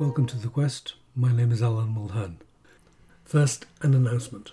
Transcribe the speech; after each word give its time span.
Welcome 0.00 0.26
to 0.26 0.36
The 0.36 0.48
Quest. 0.48 0.94
My 1.14 1.30
name 1.32 1.52
is 1.52 1.62
Alan 1.62 1.94
Mulhern. 1.94 2.38
First, 3.24 3.66
an 3.80 3.94
announcement. 3.94 4.50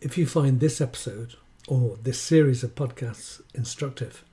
If 0.00 0.16
you 0.16 0.26
find 0.26 0.60
this 0.60 0.80
episode 0.80 1.34
or 1.68 1.98
this 2.02 2.18
series 2.18 2.64
of 2.64 2.74
podcasts 2.74 3.42
instructive, 3.52 4.24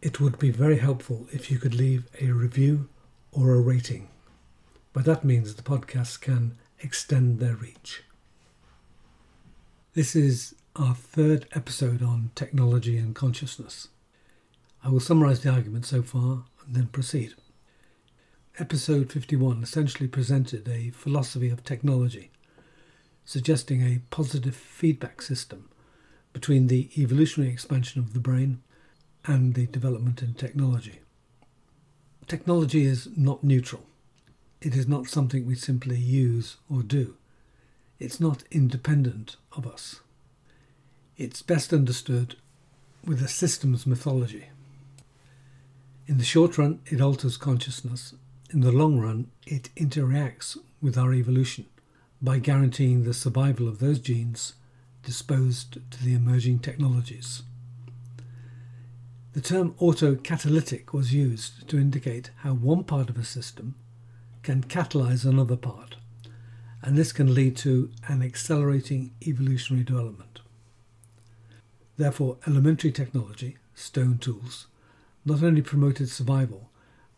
it 0.00 0.20
would 0.20 0.38
be 0.38 0.52
very 0.52 0.78
helpful 0.78 1.26
if 1.32 1.50
you 1.50 1.58
could 1.58 1.74
leave 1.74 2.06
a 2.20 2.26
review 2.30 2.88
or 3.32 3.54
a 3.54 3.60
rating. 3.60 4.08
By 4.92 5.02
that 5.02 5.24
means, 5.24 5.56
the 5.56 5.62
podcasts 5.62 6.18
can 6.18 6.56
extend 6.78 7.40
their 7.40 7.56
reach. 7.56 8.04
This 9.94 10.14
is 10.14 10.54
our 10.76 10.94
third 10.94 11.48
episode 11.54 12.04
on 12.04 12.30
technology 12.36 12.98
and 12.98 13.16
consciousness. 13.16 13.88
I 14.84 14.90
will 14.90 15.00
summarize 15.00 15.40
the 15.40 15.50
argument 15.50 15.86
so 15.86 16.02
far 16.02 16.44
and 16.64 16.76
then 16.76 16.86
proceed. 16.86 17.34
Episode 18.58 19.10
51 19.10 19.62
essentially 19.62 20.06
presented 20.06 20.68
a 20.68 20.90
philosophy 20.90 21.48
of 21.48 21.64
technology, 21.64 22.30
suggesting 23.24 23.80
a 23.80 24.02
positive 24.10 24.54
feedback 24.54 25.22
system 25.22 25.70
between 26.34 26.66
the 26.66 26.90
evolutionary 26.98 27.50
expansion 27.50 28.02
of 28.02 28.12
the 28.12 28.20
brain 28.20 28.60
and 29.24 29.54
the 29.54 29.66
development 29.68 30.20
in 30.20 30.34
technology. 30.34 31.00
Technology 32.26 32.84
is 32.84 33.08
not 33.16 33.42
neutral. 33.42 33.84
It 34.60 34.76
is 34.76 34.86
not 34.86 35.08
something 35.08 35.46
we 35.46 35.54
simply 35.54 35.96
use 35.96 36.58
or 36.68 36.82
do. 36.82 37.16
It's 37.98 38.20
not 38.20 38.44
independent 38.50 39.36
of 39.56 39.66
us. 39.66 40.00
It's 41.16 41.40
best 41.40 41.72
understood 41.72 42.36
with 43.02 43.22
a 43.22 43.28
systems 43.28 43.86
mythology. 43.86 44.48
In 46.06 46.18
the 46.18 46.24
short 46.24 46.58
run, 46.58 46.80
it 46.84 47.00
alters 47.00 47.38
consciousness 47.38 48.12
in 48.52 48.60
the 48.60 48.72
long 48.72 48.98
run, 48.98 49.30
it 49.46 49.70
interacts 49.76 50.58
with 50.80 50.98
our 50.98 51.14
evolution 51.14 51.66
by 52.20 52.38
guaranteeing 52.38 53.02
the 53.02 53.14
survival 53.14 53.66
of 53.66 53.78
those 53.78 53.98
genes 53.98 54.54
disposed 55.02 55.78
to 55.90 56.04
the 56.04 56.14
emerging 56.14 56.58
technologies. 56.58 57.42
The 59.32 59.40
term 59.40 59.74
autocatalytic 59.80 60.92
was 60.92 61.14
used 61.14 61.66
to 61.68 61.78
indicate 61.78 62.30
how 62.38 62.52
one 62.52 62.84
part 62.84 63.08
of 63.08 63.16
a 63.16 63.24
system 63.24 63.74
can 64.42 64.62
catalyze 64.64 65.24
another 65.24 65.56
part, 65.56 65.96
and 66.82 66.96
this 66.96 67.12
can 67.12 67.34
lead 67.34 67.56
to 67.58 67.90
an 68.08 68.22
accelerating 68.22 69.12
evolutionary 69.26 69.84
development. 69.84 70.40
Therefore, 71.96 72.36
elementary 72.46 72.92
technology, 72.92 73.56
stone 73.74 74.18
tools, 74.18 74.66
not 75.24 75.42
only 75.42 75.62
promoted 75.62 76.10
survival 76.10 76.68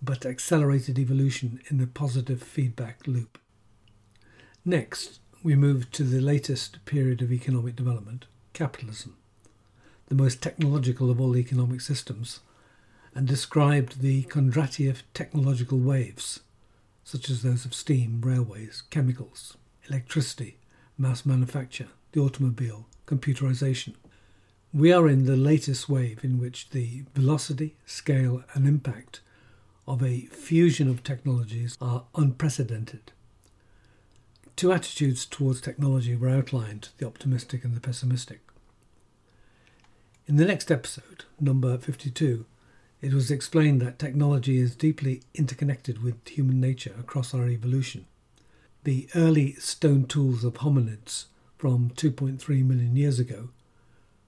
but 0.04 0.26
accelerated 0.26 0.98
evolution 0.98 1.60
in 1.68 1.78
the 1.78 1.86
positive 1.86 2.42
feedback 2.42 3.06
loop. 3.06 3.38
Next, 4.64 5.20
we 5.42 5.54
move 5.54 5.90
to 5.92 6.04
the 6.04 6.20
latest 6.20 6.84
period 6.84 7.22
of 7.22 7.32
economic 7.32 7.76
development, 7.76 8.26
capitalism, 8.52 9.16
the 10.06 10.14
most 10.14 10.42
technological 10.42 11.10
of 11.10 11.20
all 11.20 11.36
economic 11.36 11.80
systems, 11.80 12.40
and 13.14 13.26
described 13.26 14.00
the 14.00 14.24
Kondratiev 14.24 15.02
technological 15.12 15.78
waves, 15.78 16.40
such 17.04 17.30
as 17.30 17.42
those 17.42 17.64
of 17.64 17.74
steam, 17.74 18.20
railways, 18.22 18.82
chemicals, 18.90 19.56
electricity, 19.88 20.56
mass 20.98 21.24
manufacture, 21.24 21.88
the 22.12 22.20
automobile, 22.20 22.86
computerization. 23.06 23.94
We 24.72 24.92
are 24.92 25.08
in 25.08 25.26
the 25.26 25.36
latest 25.36 25.88
wave 25.88 26.24
in 26.24 26.40
which 26.40 26.70
the 26.70 27.04
velocity, 27.14 27.76
scale, 27.86 28.42
and 28.54 28.66
impact 28.66 29.20
of 29.86 30.02
a 30.02 30.22
fusion 30.26 30.88
of 30.88 31.02
technologies 31.02 31.76
are 31.80 32.04
unprecedented. 32.14 33.12
Two 34.56 34.72
attitudes 34.72 35.26
towards 35.26 35.60
technology 35.60 36.14
were 36.14 36.28
outlined 36.28 36.90
the 36.98 37.06
optimistic 37.06 37.64
and 37.64 37.74
the 37.74 37.80
pessimistic. 37.80 38.40
In 40.26 40.36
the 40.36 40.46
next 40.46 40.70
episode, 40.70 41.24
number 41.38 41.76
52, 41.76 42.46
it 43.02 43.12
was 43.12 43.30
explained 43.30 43.82
that 43.82 43.98
technology 43.98 44.58
is 44.58 44.74
deeply 44.74 45.22
interconnected 45.34 46.02
with 46.02 46.26
human 46.26 46.60
nature 46.60 46.94
across 46.98 47.34
our 47.34 47.48
evolution. 47.48 48.06
The 48.84 49.08
early 49.14 49.52
stone 49.54 50.04
tools 50.04 50.44
of 50.44 50.54
hominids 50.54 51.26
from 51.58 51.90
2.3 51.90 52.64
million 52.64 52.96
years 52.96 53.18
ago, 53.18 53.50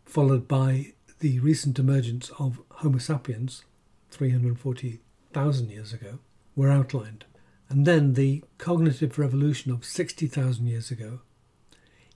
followed 0.04 0.46
by 0.46 0.92
the 1.20 1.38
recent 1.40 1.78
emergence 1.78 2.30
of 2.38 2.60
Homo 2.70 2.98
sapiens 2.98 3.62
340 4.10 5.00
thousand 5.36 5.70
years 5.70 5.92
ago 5.92 6.18
were 6.54 6.70
outlined, 6.70 7.26
and 7.68 7.86
then 7.86 8.14
the 8.14 8.42
cognitive 8.56 9.18
revolution 9.18 9.70
of 9.70 9.84
60,000 9.84 10.66
years 10.66 10.90
ago, 10.90 11.20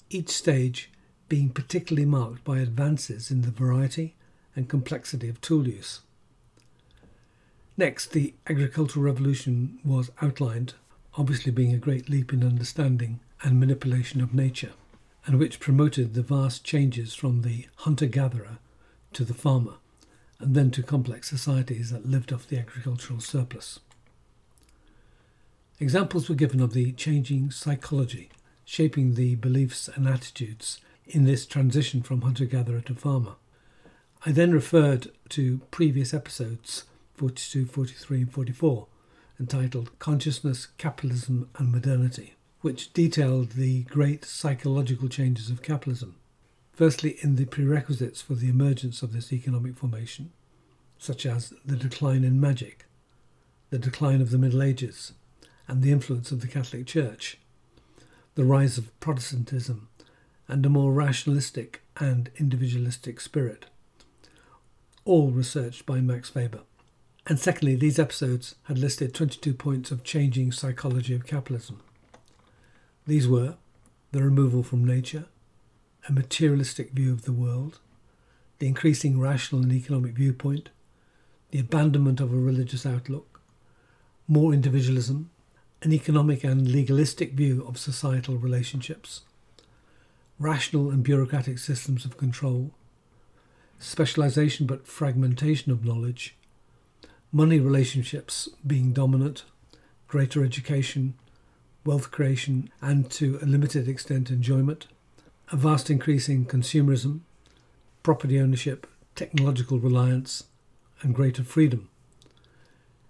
each 0.08 0.30
stage 0.30 0.90
being 1.28 1.50
particularly 1.50 2.06
marked 2.06 2.42
by 2.44 2.60
advances 2.60 3.30
in 3.30 3.42
the 3.42 3.50
variety 3.50 4.16
and 4.56 4.70
complexity 4.70 5.28
of 5.28 5.38
tool 5.42 5.68
use. 5.68 6.00
Next, 7.76 8.12
the 8.12 8.32
agricultural 8.48 9.04
revolution 9.04 9.80
was 9.84 10.10
outlined, 10.22 10.72
obviously 11.18 11.52
being 11.52 11.74
a 11.74 11.86
great 11.86 12.08
leap 12.08 12.32
in 12.32 12.42
understanding 12.42 13.20
and 13.42 13.60
manipulation 13.60 14.22
of 14.22 14.32
nature, 14.32 14.72
and 15.26 15.38
which 15.38 15.60
promoted 15.60 16.14
the 16.14 16.22
vast 16.22 16.64
changes 16.64 17.12
from 17.12 17.42
the 17.42 17.66
hunter 17.76 18.06
gatherer 18.06 18.60
to 19.12 19.26
the 19.26 19.34
farmer 19.34 19.74
and 20.40 20.54
then 20.54 20.70
to 20.72 20.82
complex 20.82 21.28
societies 21.28 21.90
that 21.90 22.06
lived 22.06 22.32
off 22.32 22.48
the 22.48 22.58
agricultural 22.58 23.20
surplus. 23.20 23.78
Examples 25.78 26.28
were 26.28 26.34
given 26.34 26.60
of 26.60 26.72
the 26.72 26.92
changing 26.92 27.50
psychology 27.50 28.30
shaping 28.64 29.14
the 29.14 29.34
beliefs 29.34 29.88
and 29.88 30.06
attitudes 30.06 30.80
in 31.04 31.24
this 31.24 31.44
transition 31.44 32.02
from 32.02 32.20
hunter 32.20 32.44
gatherer 32.44 32.80
to 32.80 32.94
farmer. 32.94 33.34
I 34.24 34.30
then 34.30 34.52
referred 34.52 35.10
to 35.30 35.58
previous 35.70 36.14
episodes 36.14 36.84
42, 37.16 37.66
43, 37.66 38.20
and 38.20 38.32
44, 38.32 38.86
entitled 39.40 39.98
Consciousness, 39.98 40.68
Capitalism, 40.78 41.50
and 41.56 41.72
Modernity, 41.72 42.34
which 42.60 42.92
detailed 42.92 43.52
the 43.52 43.82
great 43.84 44.24
psychological 44.24 45.08
changes 45.08 45.50
of 45.50 45.62
capitalism 45.62 46.14
Firstly, 46.80 47.18
in 47.20 47.36
the 47.36 47.44
prerequisites 47.44 48.22
for 48.22 48.34
the 48.34 48.48
emergence 48.48 49.02
of 49.02 49.12
this 49.12 49.34
economic 49.34 49.76
formation, 49.76 50.32
such 50.96 51.26
as 51.26 51.52
the 51.62 51.76
decline 51.76 52.24
in 52.24 52.40
magic, 52.40 52.86
the 53.68 53.78
decline 53.78 54.22
of 54.22 54.30
the 54.30 54.38
Middle 54.38 54.62
Ages, 54.62 55.12
and 55.68 55.82
the 55.82 55.92
influence 55.92 56.32
of 56.32 56.40
the 56.40 56.46
Catholic 56.46 56.86
Church, 56.86 57.36
the 58.34 58.46
rise 58.46 58.78
of 58.78 58.98
Protestantism, 58.98 59.88
and 60.48 60.64
a 60.64 60.70
more 60.70 60.90
rationalistic 60.90 61.82
and 61.98 62.30
individualistic 62.38 63.20
spirit, 63.20 63.66
all 65.04 65.32
researched 65.32 65.84
by 65.84 66.00
Max 66.00 66.34
Weber. 66.34 66.62
And 67.26 67.38
secondly, 67.38 67.76
these 67.76 67.98
episodes 67.98 68.54
had 68.62 68.78
listed 68.78 69.12
22 69.12 69.52
points 69.52 69.90
of 69.90 70.02
changing 70.02 70.52
psychology 70.52 71.12
of 71.12 71.26
capitalism. 71.26 71.82
These 73.06 73.28
were 73.28 73.56
the 74.12 74.22
removal 74.22 74.62
from 74.62 74.86
nature, 74.86 75.26
a 76.08 76.12
materialistic 76.12 76.92
view 76.92 77.12
of 77.12 77.22
the 77.22 77.32
world, 77.32 77.78
the 78.58 78.66
increasing 78.66 79.18
rational 79.18 79.62
and 79.62 79.72
economic 79.72 80.12
viewpoint, 80.12 80.70
the 81.50 81.58
abandonment 81.58 82.20
of 82.20 82.32
a 82.32 82.36
religious 82.36 82.86
outlook, 82.86 83.40
more 84.28 84.52
individualism, 84.52 85.30
an 85.82 85.92
economic 85.92 86.44
and 86.44 86.70
legalistic 86.70 87.32
view 87.32 87.64
of 87.66 87.78
societal 87.78 88.36
relationships, 88.36 89.22
rational 90.38 90.90
and 90.90 91.02
bureaucratic 91.02 91.58
systems 91.58 92.04
of 92.04 92.16
control, 92.16 92.70
specialization 93.78 94.66
but 94.66 94.86
fragmentation 94.86 95.72
of 95.72 95.84
knowledge, 95.84 96.36
money 97.32 97.58
relationships 97.58 98.48
being 98.66 98.92
dominant, 98.92 99.44
greater 100.06 100.44
education, 100.44 101.14
wealth 101.84 102.10
creation, 102.10 102.70
and 102.82 103.10
to 103.10 103.38
a 103.42 103.46
limited 103.46 103.88
extent 103.88 104.30
enjoyment 104.30 104.86
a 105.52 105.56
vast 105.56 105.90
increase 105.90 106.28
in 106.28 106.46
consumerism, 106.46 107.20
property 108.02 108.38
ownership, 108.38 108.86
technological 109.16 109.80
reliance, 109.80 110.44
and 111.02 111.14
greater 111.14 111.42
freedom. 111.42 111.88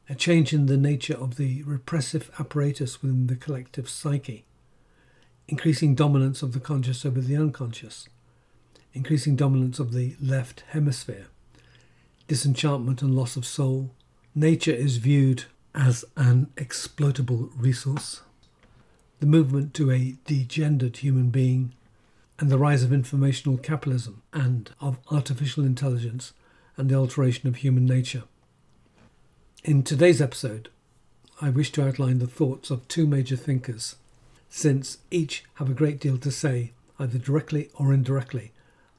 A 0.09 0.15
change 0.15 0.53
in 0.53 0.67
the 0.67 0.77
nature 0.77 1.15
of 1.15 1.37
the 1.37 1.63
repressive 1.65 2.31
apparatus 2.39 3.03
within 3.03 3.27
the 3.27 3.37
collective 3.37 3.89
psyche, 3.89 4.45
increasing 5.49 5.95
dominance 5.95 6.43
of 6.43 6.53
the 6.53 6.61
conscious 6.61 7.05
over 7.05 7.21
the 7.21 7.37
unconscious, 7.37 8.09
increasing 8.95 9.37
dominance 9.37 9.79
of 9.79 9.93
the 9.93 10.17
left 10.21 10.65
hemisphere, 10.69 11.27
disenchantment 12.27 13.03
and 13.03 13.15
loss 13.15 13.37
of 13.37 13.45
soul. 13.45 13.91
Nature 14.35 14.73
is 14.73 14.97
viewed 14.97 15.45
as 15.75 16.05
an 16.17 16.51
exploitable 16.57 17.51
resource. 17.57 18.23
The 19.21 19.27
movement 19.27 19.75
to 19.75 19.91
a 19.91 20.17
degendered 20.27 20.97
human 20.97 21.29
being 21.29 21.75
and 22.41 22.51
the 22.51 22.59
rise 22.59 22.83
of 22.83 22.91
informational 22.91 23.59
capitalism 23.59 24.23
and 24.33 24.71
of 24.81 24.99
artificial 25.11 25.63
intelligence 25.63 26.33
and 26.79 26.89
the 26.89 26.95
alteration 26.95 27.47
of 27.47 27.57
human 27.57 27.85
nature. 27.85 28.23
In 29.63 29.83
today's 29.83 30.23
episode, 30.23 30.71
I 31.43 31.51
wish 31.51 31.71
to 31.73 31.87
outline 31.87 32.19
the 32.19 32.27
thoughts 32.27 32.71
of 32.71 32.89
two 32.89 33.07
major 33.07 33.37
thinkers, 33.37 33.97
since 34.49 34.99
each 35.11 35.45
have 35.57 35.69
a 35.69 35.75
great 35.75 36.01
deal 36.01 36.17
to 36.17 36.31
say, 36.31 36.73
either 36.99 37.19
directly 37.19 37.69
or 37.75 37.93
indirectly, 37.93 38.53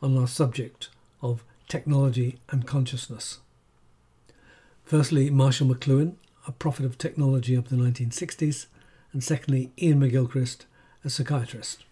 on 0.04 0.16
our 0.16 0.28
subject 0.28 0.90
of 1.24 1.44
technology 1.68 2.38
and 2.50 2.68
consciousness. 2.68 3.40
Firstly, 4.86 5.32
Marshall 5.32 5.68
McLuhan, 5.68 6.14
a 6.48 6.52
prophet 6.52 6.86
of 6.86 7.00
technology 7.00 7.56
of 7.56 7.70
the 7.70 7.76
1960s, 7.76 8.68
and 9.14 9.24
secondly, 9.24 9.72
Iain 9.82 10.00
McGilchrist, 10.00 10.66
a 11.04 11.10
psychiatrist. 11.10 11.86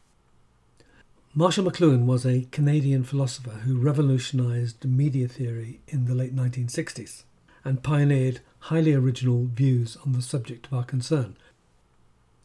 Marshall 1.36 1.66
McLuhan 1.66 2.06
was 2.06 2.26
a 2.26 2.48
Canadian 2.52 3.04
philosopher 3.04 3.52
who 3.52 3.78
revolutionized 3.78 4.84
media 4.84 5.28
theory 5.28 5.80
in 5.88 6.06
the 6.06 6.16
late 6.16 6.36
1960s 6.36 7.22
and 7.64 7.84
pioneered 7.84 8.40
highly 8.62 8.96
original 8.96 9.46
views 9.46 9.96
on 10.04 10.14
the 10.14 10.24
subject 10.24 10.66
of 10.66 10.74
our 10.74 10.84
concern. 10.84 11.38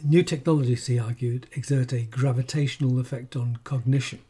New 0.05 0.23
technologies, 0.23 0.87
he 0.87 0.99
argued, 0.99 1.47
exert 1.53 1.95
a 1.95 2.03
gravitational 2.03 3.01
effect 3.01 3.35
on 3.35 3.59
cognition, 3.65 4.21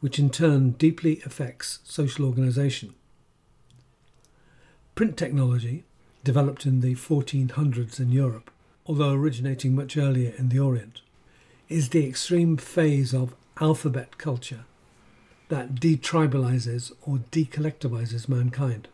which 0.00 0.18
in 0.18 0.30
turn 0.30 0.72
deeply 0.72 1.22
affects 1.24 1.78
social 1.84 2.26
organization. 2.26 2.92
Print 4.96 5.16
technology, 5.16 5.84
developed 6.24 6.66
in 6.66 6.80
the 6.80 6.96
1400s 6.96 8.00
in 8.00 8.10
Europe, 8.10 8.50
although 8.84 9.12
originating 9.12 9.76
much 9.76 9.96
earlier 9.96 10.34
in 10.36 10.48
the 10.48 10.58
Orient, 10.58 11.02
is 11.68 11.90
the 11.90 12.04
extreme 12.04 12.56
phase 12.56 13.14
of 13.14 13.36
alphabet 13.60 14.18
culture 14.18 14.64
that 15.48 15.76
detribalizes 15.76 16.92
or 17.02 17.18
decollectivizes 17.30 18.28
mankind. 18.28 18.88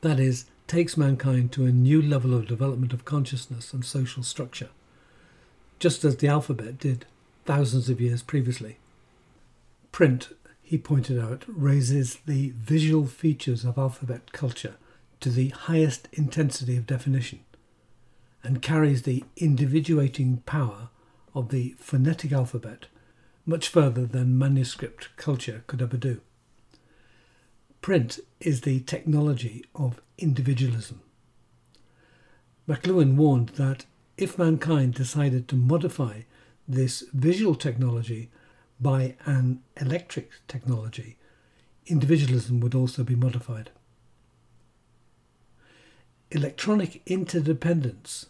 That 0.00 0.18
is, 0.18 0.46
takes 0.66 0.96
mankind 0.96 1.52
to 1.52 1.66
a 1.66 1.72
new 1.72 2.00
level 2.00 2.32
of 2.34 2.46
development 2.46 2.92
of 2.92 3.04
consciousness 3.04 3.72
and 3.72 3.84
social 3.84 4.22
structure, 4.22 4.70
just 5.78 6.04
as 6.04 6.16
the 6.16 6.28
alphabet 6.28 6.78
did 6.78 7.06
thousands 7.44 7.88
of 7.88 8.00
years 8.00 8.22
previously. 8.22 8.78
Print, 9.92 10.30
he 10.62 10.78
pointed 10.78 11.18
out, 11.18 11.44
raises 11.46 12.18
the 12.26 12.52
visual 12.56 13.06
features 13.06 13.64
of 13.64 13.76
alphabet 13.76 14.32
culture 14.32 14.74
to 15.20 15.28
the 15.28 15.48
highest 15.48 16.08
intensity 16.12 16.76
of 16.76 16.86
definition 16.86 17.40
and 18.42 18.62
carries 18.62 19.02
the 19.02 19.24
individuating 19.36 20.38
power 20.46 20.88
of 21.34 21.50
the 21.50 21.74
phonetic 21.78 22.32
alphabet 22.32 22.86
much 23.46 23.68
further 23.68 24.06
than 24.06 24.38
manuscript 24.38 25.08
culture 25.16 25.64
could 25.66 25.82
ever 25.82 25.96
do. 25.96 26.20
Print 27.80 28.20
is 28.40 28.60
the 28.60 28.80
technology 28.80 29.64
of 29.74 30.00
individualism. 30.18 31.00
McLuhan 32.68 33.16
warned 33.16 33.50
that 33.50 33.86
if 34.16 34.38
mankind 34.38 34.94
decided 34.94 35.48
to 35.48 35.56
modify 35.56 36.22
this 36.68 37.04
visual 37.12 37.54
technology 37.54 38.30
by 38.78 39.16
an 39.24 39.62
electric 39.80 40.30
technology, 40.46 41.16
individualism 41.86 42.60
would 42.60 42.74
also 42.74 43.02
be 43.02 43.16
modified. 43.16 43.70
Electronic 46.30 47.02
interdependence, 47.06 48.26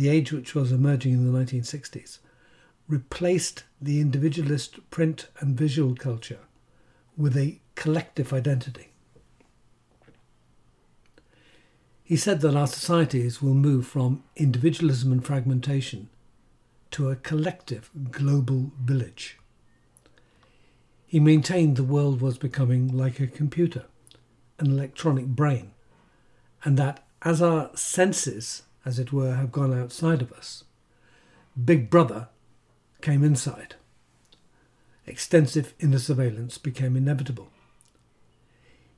the 0.00 0.08
age 0.08 0.32
which 0.32 0.54
was 0.54 0.72
emerging 0.72 1.12
in 1.12 1.30
the 1.30 1.38
1960s, 1.38 2.20
replaced 2.88 3.64
the 3.82 4.00
individualist 4.00 4.78
print 4.90 5.28
and 5.40 5.58
visual 5.58 5.94
culture 5.94 6.38
with 7.18 7.36
a 7.36 7.60
collective 7.74 8.32
identity. 8.32 8.88
He 12.02 12.16
said 12.16 12.40
that 12.40 12.56
our 12.56 12.66
societies 12.66 13.42
will 13.42 13.52
move 13.52 13.86
from 13.86 14.24
individualism 14.36 15.12
and 15.12 15.22
fragmentation 15.22 16.08
to 16.92 17.10
a 17.10 17.16
collective 17.16 17.90
global 18.10 18.72
village. 18.82 19.38
He 21.06 21.20
maintained 21.20 21.76
the 21.76 21.84
world 21.84 22.22
was 22.22 22.38
becoming 22.38 22.88
like 22.88 23.20
a 23.20 23.26
computer, 23.26 23.84
an 24.58 24.68
electronic 24.68 25.26
brain, 25.26 25.72
and 26.64 26.78
that 26.78 27.04
as 27.20 27.42
our 27.42 27.70
senses, 27.76 28.62
as 28.84 28.98
it 28.98 29.12
were, 29.12 29.34
have 29.34 29.52
gone 29.52 29.78
outside 29.78 30.22
of 30.22 30.32
us, 30.32 30.64
Big 31.62 31.90
Brother 31.90 32.28
came 33.00 33.24
inside. 33.24 33.74
Extensive 35.06 35.74
inner 35.80 35.98
surveillance 35.98 36.58
became 36.58 36.96
inevitable. 36.96 37.50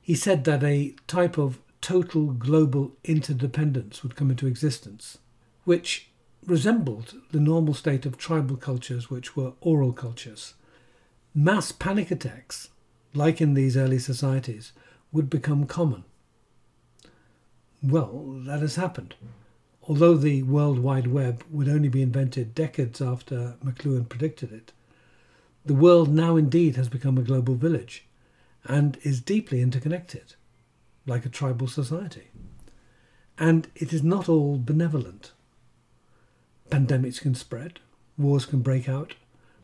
He 0.01 0.15
said 0.15 0.43
that 0.43 0.63
a 0.63 0.95
type 1.07 1.37
of 1.37 1.59
total 1.81 2.27
global 2.27 2.93
interdependence 3.03 4.03
would 4.03 4.15
come 4.15 4.29
into 4.29 4.47
existence, 4.47 5.17
which 5.63 6.09
resembled 6.45 7.15
the 7.31 7.39
normal 7.39 7.73
state 7.73 8.05
of 8.05 8.17
tribal 8.17 8.57
cultures, 8.57 9.09
which 9.09 9.35
were 9.35 9.53
oral 9.61 9.93
cultures 9.93 10.53
mass 11.33 11.71
panic 11.71 12.11
attacks, 12.11 12.69
like 13.13 13.41
in 13.41 13.53
these 13.53 13.75
early 13.75 13.99
societies, 13.99 14.71
would 15.11 15.29
become 15.29 15.65
common. 15.65 16.03
Well, 17.81 18.41
that 18.45 18.61
has 18.61 18.75
happened. 18.75 19.15
Although 19.87 20.15
the 20.15 20.43
World 20.43 20.79
Wide 20.79 21.07
Web 21.07 21.43
would 21.49 21.67
only 21.67 21.89
be 21.89 22.01
invented 22.01 22.55
decades 22.55 23.01
after 23.01 23.55
McLuhan 23.63 24.07
predicted 24.07 24.53
it, 24.53 24.71
the 25.65 25.73
world 25.73 26.13
now 26.13 26.37
indeed 26.37 26.77
has 26.77 26.87
become 26.87 27.17
a 27.17 27.23
global 27.23 27.55
village 27.55 28.05
and 28.65 28.97
is 29.03 29.19
deeply 29.19 29.61
interconnected, 29.61 30.35
like 31.05 31.25
a 31.25 31.29
tribal 31.29 31.67
society. 31.67 32.29
And 33.37 33.67
it 33.75 33.91
is 33.91 34.03
not 34.03 34.29
all 34.29 34.57
benevolent. 34.57 35.31
Pandemics 36.69 37.19
can 37.19 37.35
spread, 37.35 37.79
wars 38.17 38.45
can 38.45 38.61
break 38.61 38.87
out, 38.87 39.15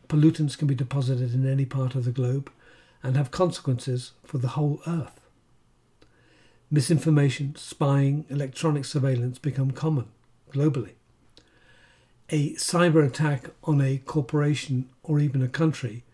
pollutants 0.08 0.56
can 0.56 0.66
be 0.66 0.74
deposited 0.74 1.34
in 1.34 1.48
any 1.48 1.64
part 1.64 1.94
of 1.94 2.04
the 2.04 2.12
globe 2.12 2.50
and 3.02 3.16
have 3.16 3.30
consequences 3.30 4.12
for 4.24 4.38
the 4.38 4.48
whole 4.48 4.80
Earth. 4.86 5.19
Misinformation, 6.70 7.56
spying, 7.56 8.24
electronic 8.28 8.84
surveillance 8.84 9.38
become 9.38 9.72
common 9.72 10.06
globally. 10.52 10.92
A 12.28 12.54
cyber 12.54 13.04
attack 13.04 13.50
on 13.64 13.80
a 13.80 13.98
corporation 13.98 14.88
or 15.02 15.18
even 15.18 15.42
a 15.42 15.48
country 15.48 16.04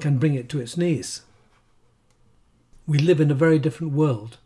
can 0.00 0.18
bring 0.18 0.34
it 0.34 0.48
to 0.48 0.60
its 0.60 0.76
knees. 0.76 1.22
We 2.88 2.98
live 2.98 3.20
in 3.20 3.30
a 3.30 3.34
very 3.34 3.60
different 3.60 3.92
world 3.92 4.38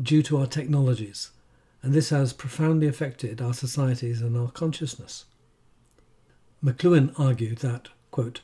due 0.00 0.22
to 0.22 0.38
our 0.38 0.46
technologies, 0.46 1.30
and 1.82 1.92
this 1.92 2.10
has 2.10 2.32
profoundly 2.32 2.86
affected 2.86 3.40
our 3.40 3.54
societies 3.54 4.22
and 4.22 4.36
our 4.36 4.52
consciousness. 4.52 5.24
McLuhan 6.64 7.18
argued 7.18 7.58
that, 7.58 7.88
quote, 8.12 8.42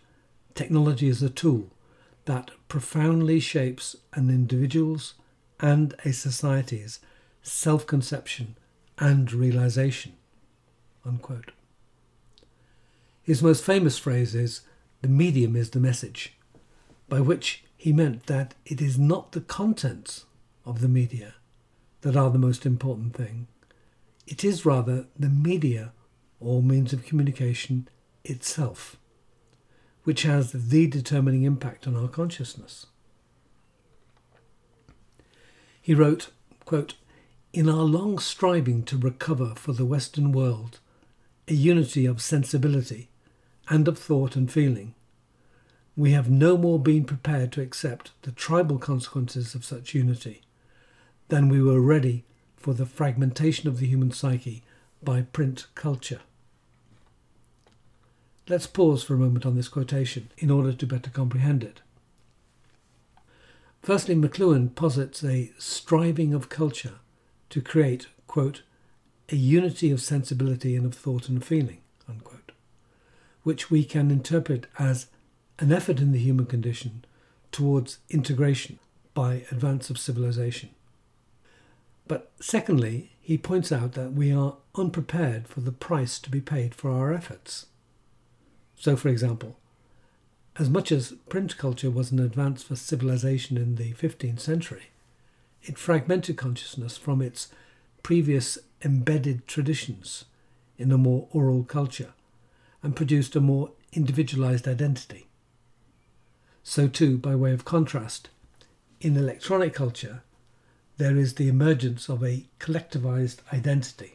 Technology 0.54 1.06
is 1.06 1.22
a 1.22 1.30
tool 1.30 1.70
that 2.25 2.50
profoundly 2.66 3.38
shapes 3.38 3.94
an 4.14 4.28
individual's 4.28 5.14
and 5.61 5.94
a 6.04 6.12
society's 6.12 7.00
self 7.42 7.87
conception 7.87 8.56
and 8.99 9.32
realization. 9.32 10.14
Unquote. 11.04 11.52
His 13.23 13.42
most 13.42 13.64
famous 13.64 13.99
phrase 13.99 14.34
is, 14.34 14.62
The 15.02 15.08
medium 15.08 15.56
is 15.56 15.70
the 15.70 15.80
message, 15.80 16.34
by 17.08 17.20
which 17.20 17.64
he 17.76 17.92
meant 17.92 18.26
that 18.26 18.54
it 18.64 18.80
is 18.80 18.99
not 18.99 19.32
the 19.32 19.40
contents 19.40 20.25
of 20.64 20.80
the 20.80 20.88
media 20.88 21.34
that 22.00 22.16
are 22.16 22.30
the 22.30 22.38
most 22.38 22.64
important 22.64 23.14
thing. 23.14 23.46
It 24.26 24.44
is 24.44 24.64
rather 24.64 25.06
the 25.18 25.28
media 25.28 25.92
or 26.40 26.62
means 26.62 26.92
of 26.92 27.04
communication 27.04 27.88
itself 28.25 28.96
which 30.04 30.23
has 30.23 30.52
the 30.52 30.87
determining 30.87 31.42
impact 31.42 31.87
on 31.87 31.96
our 31.96 32.08
consciousness. 32.08 32.87
He 35.84 35.94
wrote, 35.94 36.30
quote, 36.64 36.94
In 37.52 37.68
our 37.68 37.82
long 37.82 38.18
striving 38.18 38.84
to 38.84 38.96
recover 38.96 39.54
for 39.54 39.74
the 39.74 39.84
Western 39.84 40.32
world 40.32 40.80
a 41.46 41.52
unity 41.52 42.06
of 42.06 42.22
sensibility 42.22 43.10
and 43.68 43.86
of 43.86 43.98
thought 43.98 44.34
and 44.34 44.50
feeling, 44.50 44.94
we 45.94 46.12
have 46.12 46.30
no 46.30 46.56
more 46.56 46.78
been 46.78 47.04
prepared 47.04 47.52
to 47.52 47.60
accept 47.60 48.12
the 48.22 48.32
tribal 48.32 48.78
consequences 48.78 49.54
of 49.54 49.62
such 49.62 49.92
unity 49.92 50.40
than 51.28 51.50
we 51.50 51.60
were 51.60 51.82
ready 51.82 52.24
for 52.56 52.72
the 52.72 52.86
fragmentation 52.86 53.68
of 53.68 53.78
the 53.78 53.86
human 53.86 54.10
psyche 54.10 54.62
by 55.02 55.20
print 55.20 55.66
culture. 55.74 56.22
Let's 58.48 58.66
pause 58.66 59.02
for 59.02 59.12
a 59.12 59.18
moment 59.18 59.44
on 59.44 59.54
this 59.54 59.68
quotation 59.68 60.30
in 60.38 60.50
order 60.50 60.72
to 60.72 60.86
better 60.86 61.10
comprehend 61.10 61.62
it. 61.62 61.82
Firstly, 63.84 64.14
McLuhan 64.14 64.74
posits 64.74 65.22
a 65.22 65.52
striving 65.58 66.32
of 66.32 66.48
culture 66.48 66.94
to 67.50 67.60
create, 67.60 68.06
quote, 68.26 68.62
a 69.28 69.36
unity 69.36 69.90
of 69.90 70.00
sensibility 70.00 70.74
and 70.74 70.86
of 70.86 70.94
thought 70.94 71.28
and 71.28 71.44
feeling, 71.44 71.82
unquote, 72.08 72.52
which 73.42 73.70
we 73.70 73.84
can 73.84 74.10
interpret 74.10 74.68
as 74.78 75.08
an 75.58 75.70
effort 75.70 76.00
in 76.00 76.12
the 76.12 76.18
human 76.18 76.46
condition 76.46 77.04
towards 77.52 77.98
integration 78.08 78.78
by 79.12 79.44
advance 79.50 79.90
of 79.90 79.98
civilization. 79.98 80.70
But 82.08 82.32
secondly, 82.40 83.12
he 83.20 83.36
points 83.36 83.70
out 83.70 83.92
that 83.92 84.14
we 84.14 84.32
are 84.32 84.56
unprepared 84.74 85.46
for 85.46 85.60
the 85.60 85.72
price 85.72 86.18
to 86.20 86.30
be 86.30 86.40
paid 86.40 86.74
for 86.74 86.90
our 86.90 87.12
efforts. 87.12 87.66
So, 88.76 88.96
for 88.96 89.10
example, 89.10 89.58
as 90.56 90.70
much 90.70 90.92
as 90.92 91.14
print 91.28 91.56
culture 91.56 91.90
was 91.90 92.12
an 92.12 92.20
advance 92.20 92.62
for 92.62 92.76
civilization 92.76 93.56
in 93.56 93.75
the 93.75 93.92
15th 93.94 94.40
century, 94.40 94.90
it 95.62 95.78
fragmented 95.78 96.37
consciousness 96.37 96.96
from 96.96 97.20
its 97.20 97.49
previous 98.02 98.58
embedded 98.84 99.46
traditions 99.46 100.26
in 100.78 100.92
a 100.92 100.99
more 100.99 101.26
oral 101.32 101.64
culture 101.64 102.12
and 102.82 102.94
produced 102.94 103.34
a 103.34 103.40
more 103.40 103.73
individualized 103.92 104.68
identity. 104.68 105.26
So, 106.62 106.87
too, 106.87 107.18
by 107.18 107.34
way 107.34 107.52
of 107.52 107.64
contrast, 107.64 108.28
in 109.00 109.16
electronic 109.16 109.75
culture, 109.75 110.23
there 110.96 111.16
is 111.16 111.34
the 111.34 111.49
emergence 111.49 112.08
of 112.08 112.23
a 112.23 112.46
collectivized 112.61 113.38
identity, 113.52 114.14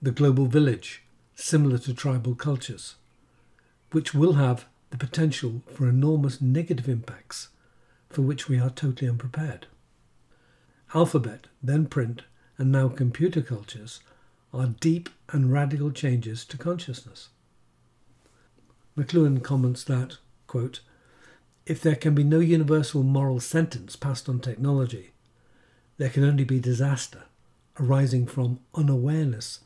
the 0.00 0.10
global 0.10 0.46
village, 0.46 1.02
similar 1.34 1.78
to 1.78 1.94
tribal 1.94 2.34
cultures, 2.34 2.96
which 3.92 4.12
will 4.12 4.34
have 4.34 4.66
the 4.92 4.98
potential 4.98 5.62
for 5.72 5.88
enormous 5.88 6.42
negative 6.42 6.86
impacts 6.86 7.48
for 8.10 8.20
which 8.20 8.46
we 8.46 8.60
are 8.60 8.68
totally 8.68 9.08
unprepared. 9.08 9.66
Alphabet, 10.94 11.46
then 11.62 11.86
print, 11.86 12.22
and 12.58 12.70
now 12.70 12.88
computer 12.88 13.40
cultures 13.40 14.00
are 14.52 14.74
deep 14.80 15.08
and 15.30 15.50
radical 15.50 15.90
changes 15.90 16.44
to 16.44 16.58
consciousness. 16.58 17.30
McLuhan 18.94 19.42
comments 19.42 19.82
that, 19.84 20.18
quote, 20.46 20.80
if 21.64 21.80
there 21.80 21.96
can 21.96 22.14
be 22.14 22.22
no 22.22 22.40
universal 22.40 23.02
moral 23.02 23.40
sentence 23.40 23.96
passed 23.96 24.28
on 24.28 24.40
technology, 24.40 25.12
there 25.96 26.10
can 26.10 26.22
only 26.22 26.44
be 26.44 26.60
disaster 26.60 27.22
arising 27.80 28.26
from 28.26 28.60
unawareness 28.74 29.60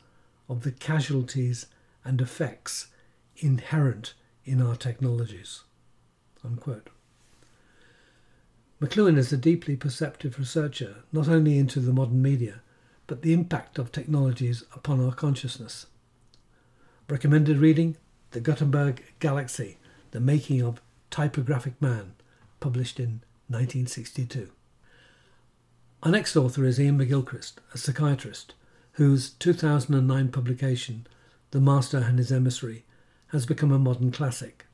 of 0.47 0.63
the 0.63 0.71
casualties 0.71 1.65
and 2.05 2.21
effects 2.21 2.87
inherent 3.35 4.13
in 4.47 4.61
our 4.61 4.75
technologies. 4.75 5.63
Unquote. 6.43 6.89
McLuhan 8.81 9.17
is 9.17 9.33
a 9.33 9.37
deeply 9.37 9.75
perceptive 9.75 10.39
researcher 10.39 10.97
not 11.11 11.27
only 11.27 11.57
into 11.57 11.79
the 11.79 11.91
modern 11.91 12.21
media, 12.21 12.61
but 13.07 13.21
the 13.21 13.33
impact 13.33 13.77
of 13.77 13.91
technologies 13.91 14.63
upon 14.73 15.03
our 15.03 15.13
consciousness. 15.13 15.87
Recommended 17.09 17.57
reading 17.57 17.97
The 18.31 18.39
Gutenberg 18.39 19.03
Galaxy 19.19 19.77
The 20.11 20.19
Making 20.19 20.61
of 20.61 20.81
Typographic 21.09 21.81
Man, 21.81 22.13
published 22.59 22.99
in 22.99 23.21
1962. 23.47 24.49
Our 26.03 26.11
next 26.11 26.35
author 26.35 26.63
is 26.63 26.79
Iain 26.79 26.97
McGilchrist, 26.97 27.53
a 27.73 27.77
psychiatrist, 27.77 28.53
whose 28.93 29.31
2009 29.31 30.29
publication, 30.29 31.07
The 31.51 31.61
Master 31.61 31.97
and 31.97 32.19
His 32.19 32.31
Emissary, 32.31 32.85
has 33.27 33.45
become 33.45 33.71
a 33.71 33.79
modern 33.79 34.11
classic. 34.11 34.65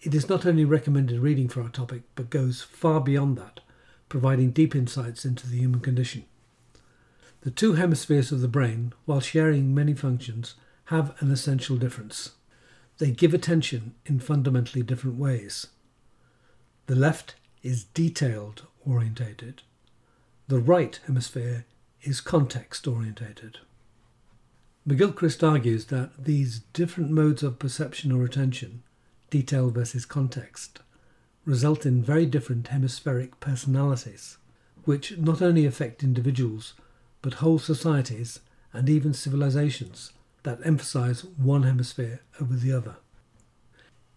It 0.00 0.14
is 0.14 0.28
not 0.28 0.44
only 0.44 0.64
recommended 0.64 1.20
reading 1.20 1.48
for 1.48 1.62
our 1.62 1.68
topic, 1.68 2.02
but 2.14 2.30
goes 2.30 2.62
far 2.62 3.00
beyond 3.00 3.36
that, 3.38 3.60
providing 4.08 4.50
deep 4.50 4.74
insights 4.74 5.24
into 5.24 5.48
the 5.48 5.56
human 5.56 5.80
condition. 5.80 6.24
The 7.40 7.50
two 7.50 7.74
hemispheres 7.74 8.32
of 8.32 8.40
the 8.40 8.48
brain, 8.48 8.92
while 9.04 9.20
sharing 9.20 9.74
many 9.74 9.94
functions, 9.94 10.54
have 10.86 11.14
an 11.20 11.30
essential 11.30 11.76
difference. 11.76 12.32
They 12.98 13.10
give 13.10 13.34
attention 13.34 13.94
in 14.04 14.20
fundamentally 14.20 14.82
different 14.82 15.18
ways. 15.18 15.68
The 16.86 16.96
left 16.96 17.34
is 17.62 17.84
detailed 17.84 18.66
orientated. 18.84 19.62
The 20.48 20.60
right 20.60 20.98
hemisphere 21.06 21.66
is 22.02 22.20
context 22.20 22.86
orientated. 22.86 23.58
McGilchrist 24.86 25.42
argues 25.42 25.86
that 25.86 26.10
these 26.16 26.60
different 26.72 27.10
modes 27.10 27.42
of 27.42 27.58
perception 27.58 28.12
or 28.12 28.24
attention, 28.24 28.84
detail 29.30 29.70
versus 29.70 30.06
context, 30.06 30.78
result 31.44 31.84
in 31.84 32.04
very 32.04 32.24
different 32.24 32.68
hemispheric 32.68 33.40
personalities, 33.40 34.38
which 34.84 35.18
not 35.18 35.42
only 35.42 35.66
affect 35.66 36.04
individuals 36.04 36.74
but 37.20 37.34
whole 37.34 37.58
societies 37.58 38.38
and 38.72 38.88
even 38.88 39.12
civilizations 39.12 40.12
that 40.44 40.64
emphasize 40.64 41.24
one 41.24 41.64
hemisphere 41.64 42.20
over 42.40 42.54
the 42.54 42.72
other. 42.72 42.94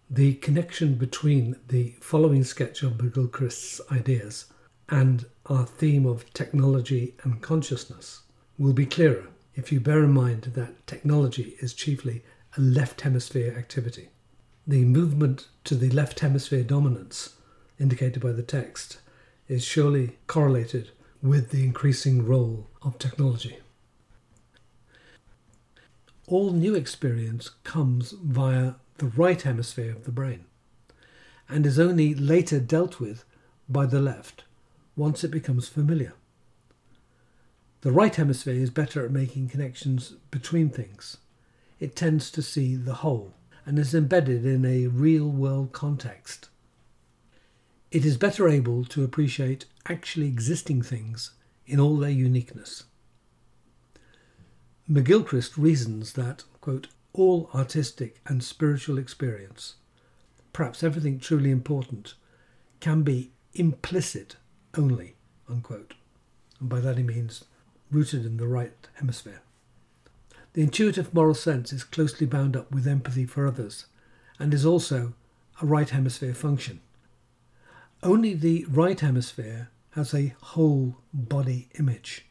The 0.08 0.36
connection 0.36 0.94
between 0.96 1.56
the 1.68 1.96
following 2.00 2.44
sketch 2.44 2.84
of 2.84 2.94
McGilchrist's 2.94 3.82
ideas 3.92 4.46
and 4.88 5.26
our 5.48 5.66
theme 5.66 6.06
of 6.06 6.32
technology 6.34 7.16
and 7.24 7.42
consciousness 7.42 8.22
will 8.60 8.74
be 8.74 8.86
clearer 8.86 9.30
if 9.60 9.74
you 9.74 9.80
bear 9.82 10.06
in 10.06 10.13
mind 10.13 10.44
that 10.56 10.88
technology 10.88 11.58
is 11.60 11.74
chiefly 11.74 12.24
a 12.58 12.62
left 12.62 13.01
hemisphere 13.01 13.54
activity. 13.58 14.08
The 14.66 14.86
movement 14.86 15.50
to 15.66 15.75
the 15.75 15.89
left 15.89 16.22
hemisphere 16.22 16.63
dominance, 16.63 17.36
indicated 17.78 18.24
by 18.24 18.32
the 18.32 18.42
text, 18.42 19.00
is 19.50 19.66
surely 19.66 20.18
correlated 20.28 20.92
with 21.22 21.51
the 21.51 21.66
increasing 21.66 22.25
role 22.25 22.68
of 22.82 22.98
technology. 22.98 23.58
All 26.25 26.54
new 26.54 26.74
experience 26.74 27.50
comes 27.66 28.12
via 28.12 28.75
the 29.00 29.08
right 29.08 29.42
hemisphere 29.42 29.92
of 29.92 30.06
the 30.06 30.12
brain 30.13 30.46
and 31.50 31.66
is 31.66 31.78
only 31.78 32.16
later 32.16 32.62
dealt 32.62 33.01
with 33.01 33.25
by 33.68 33.86
the 33.86 34.00
left 34.00 34.46
once 34.96 35.25
it 35.25 35.32
becomes 35.32 35.68
familiar. 35.68 36.13
The 37.82 37.92
right 37.92 38.14
hemisphere 38.14 38.56
is 38.56 38.70
better 38.70 39.06
at 39.06 39.12
making 39.12 39.50
connections 39.50 40.14
between 40.32 40.70
things. 40.70 41.18
It 41.80 41.96
tends 41.96 42.30
to 42.32 42.42
see 42.42 42.76
the 42.76 42.96
whole 42.96 43.34
and 43.66 43.80
is 43.80 43.96
embedded 43.96 44.46
in 44.46 44.66
a 44.66 44.88
real 44.88 45.30
world 45.30 45.72
context. 45.72 46.50
It 47.92 48.06
is 48.06 48.18
better 48.18 48.50
able 48.50 48.84
to 48.86 49.04
appreciate 49.04 49.66
actually 49.88 50.28
existing 50.28 50.82
things 50.82 51.32
in 51.66 51.80
all 51.80 51.96
their 51.98 52.10
uniqueness. 52.10 52.84
McGilchrist 54.92 55.56
reasons 55.56 56.14
that, 56.14 56.44
quote, 56.62 56.88
all 57.14 57.50
artistic 57.54 58.20
and 58.26 58.44
spiritual 58.44 58.98
experience, 58.98 59.76
perhaps 60.52 60.84
everything 60.84 61.20
truly 61.20 61.52
important, 61.52 62.16
can 62.80 63.04
be 63.04 63.32
implicit 63.54 64.36
only, 64.78 65.16
unquote. 65.48 65.94
And 66.60 66.68
by 66.68 66.82
that 66.82 66.98
he 66.98 67.04
means 67.04 67.46
rooted 67.91 68.25
in 68.25 68.38
the 68.38 68.48
right 68.48 68.88
hemisphere. 68.96 69.41
The 70.53 70.62
intuitive 70.62 71.13
moral 71.13 71.36
sense 71.36 71.72
is 71.72 71.84
closely 71.84 72.25
bound 72.25 72.55
up 72.55 72.72
with 72.72 72.88
empathy 72.88 73.25
for 73.25 73.48
others 73.48 73.86
and 74.39 74.53
is 74.53 74.65
also 74.65 75.13
a 75.62 75.65
right 75.65 75.89
hemisphere 75.89 76.34
function. 76.34 76.79
Only 78.01 78.34
the 78.34 78.65
right 78.69 79.00
hemisphere 79.00 79.69
has 79.91 80.13
a 80.13 80.34
whole 80.41 80.98
body 81.13 81.69
image. 81.77 82.25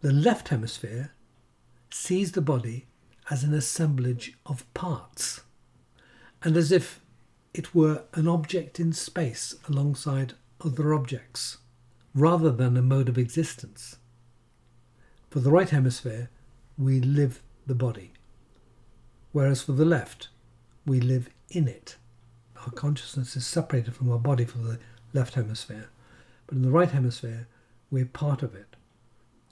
The 0.00 0.12
left 0.12 0.48
hemisphere 0.48 1.12
sees 1.90 2.32
the 2.32 2.40
body 2.40 2.86
as 3.30 3.42
an 3.42 3.54
assemblage 3.54 4.34
of 4.46 4.72
parts 4.74 5.42
and 6.42 6.56
as 6.56 6.70
if 6.70 7.00
it 7.52 7.74
were 7.74 8.04
an 8.14 8.28
object 8.28 8.78
in 8.78 8.92
space 8.92 9.54
alongside 9.68 10.34
other 10.64 10.94
objects 10.94 11.58
rather 12.14 12.50
than 12.50 12.76
a 12.76 12.82
mode 12.82 13.08
of 13.08 13.18
existence. 13.18 13.96
For 15.30 15.40
the 15.40 15.50
right 15.50 15.68
hemisphere, 15.68 16.30
we 16.78 17.00
live 17.00 17.42
the 17.66 17.74
body, 17.74 18.12
whereas 19.32 19.62
for 19.62 19.72
the 19.72 19.84
left, 19.84 20.28
we 20.86 21.00
live 21.00 21.28
in 21.50 21.68
it. 21.68 21.96
Our 22.64 22.70
consciousness 22.70 23.36
is 23.36 23.46
separated 23.46 23.94
from 23.94 24.10
our 24.10 24.18
body 24.18 24.46
for 24.46 24.58
the 24.58 24.78
left 25.12 25.34
hemisphere, 25.34 25.90
but 26.46 26.56
in 26.56 26.62
the 26.62 26.70
right 26.70 26.90
hemisphere, 26.90 27.46
we're 27.90 28.06
part 28.06 28.42
of 28.42 28.54
it. 28.54 28.76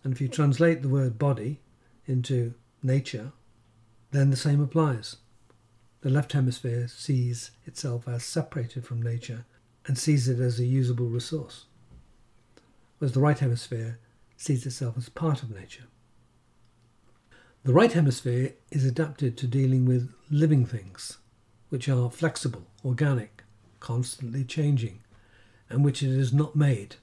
And 0.02 0.14
if 0.14 0.21
you 0.21 0.28
translate 0.28 0.80
the 0.80 0.88
word 0.88 1.18
body 1.18 1.61
into 2.06 2.54
nature, 2.83 3.33
then 4.12 4.30
the 4.30 4.37
same 4.37 4.62
applies. 4.62 5.16
The 6.00 6.11
left 6.11 6.33
hemisphere 6.33 6.88
sees 6.88 7.50
itself 7.66 8.09
as 8.09 8.25
separated 8.25 8.87
from 8.87 9.02
nature 9.02 9.45
and 9.87 9.99
sees 9.99 10.26
it 10.28 10.40
as 10.40 10.59
a 10.59 10.64
usable 10.64 11.09
resource, 11.09 11.66
whereas 12.99 13.12
the 13.12 13.21
right 13.21 13.38
hemisphere 13.38 13.99
sees 14.37 14.66
itself 14.66 14.97
as 14.97 15.09
part 15.09 15.43
of 15.43 15.55
nature. 15.55 15.85
The 17.64 17.73
right 17.73 17.93
hemisphere 17.93 18.55
is 18.71 18.85
adapted 18.85 19.37
to 19.38 19.47
dealing 19.47 19.87
with 19.87 20.12
living 20.31 20.64
things, 20.64 21.19
which 21.69 21.88
are 21.88 22.11
flexible, 22.11 22.66
organic, 22.85 23.43
constantly 23.81 24.45
changing, 24.45 25.00
and 25.69 25.85
which 25.85 26.02
it 26.02 26.11
is 26.11 26.33
not 26.33 26.55
made. 26.55 26.97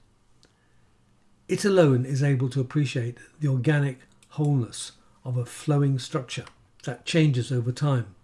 It 1.48 1.64
alone 1.64 2.06
is 2.06 2.22
able 2.22 2.48
to 2.48 2.60
appreciate 2.60 3.18
the 3.40 3.48
organic 3.48 4.00
wholeness 4.30 4.92
of 5.22 5.36
a 5.36 5.44
flowing 5.44 5.98
structure 5.98 6.46
that 6.84 7.04
changes 7.04 7.52
over 7.52 7.72
time, 7.72 8.14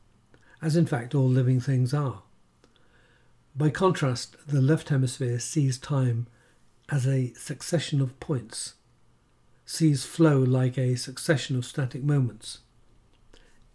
as 0.63 0.77
in 0.77 0.87
fact 0.87 1.15
all 1.15 1.29
living 1.29 1.61
things 1.61 1.93
are. 1.93 2.23
By 3.55 3.69
contrast, 3.69 4.37
the 4.47 4.63
left 4.63 4.89
hemisphere 4.89 5.39
sees 5.39 5.77
time 5.77 6.27
as 6.89 7.07
a 7.07 7.35
succession 7.35 8.01
of 8.01 8.19
points 8.19 8.75
sees 9.71 10.05
flow 10.05 10.41
like 10.41 10.77
a 10.77 10.97
succession 10.97 11.57
of 11.57 11.65
static 11.65 12.03
moments. 12.03 12.59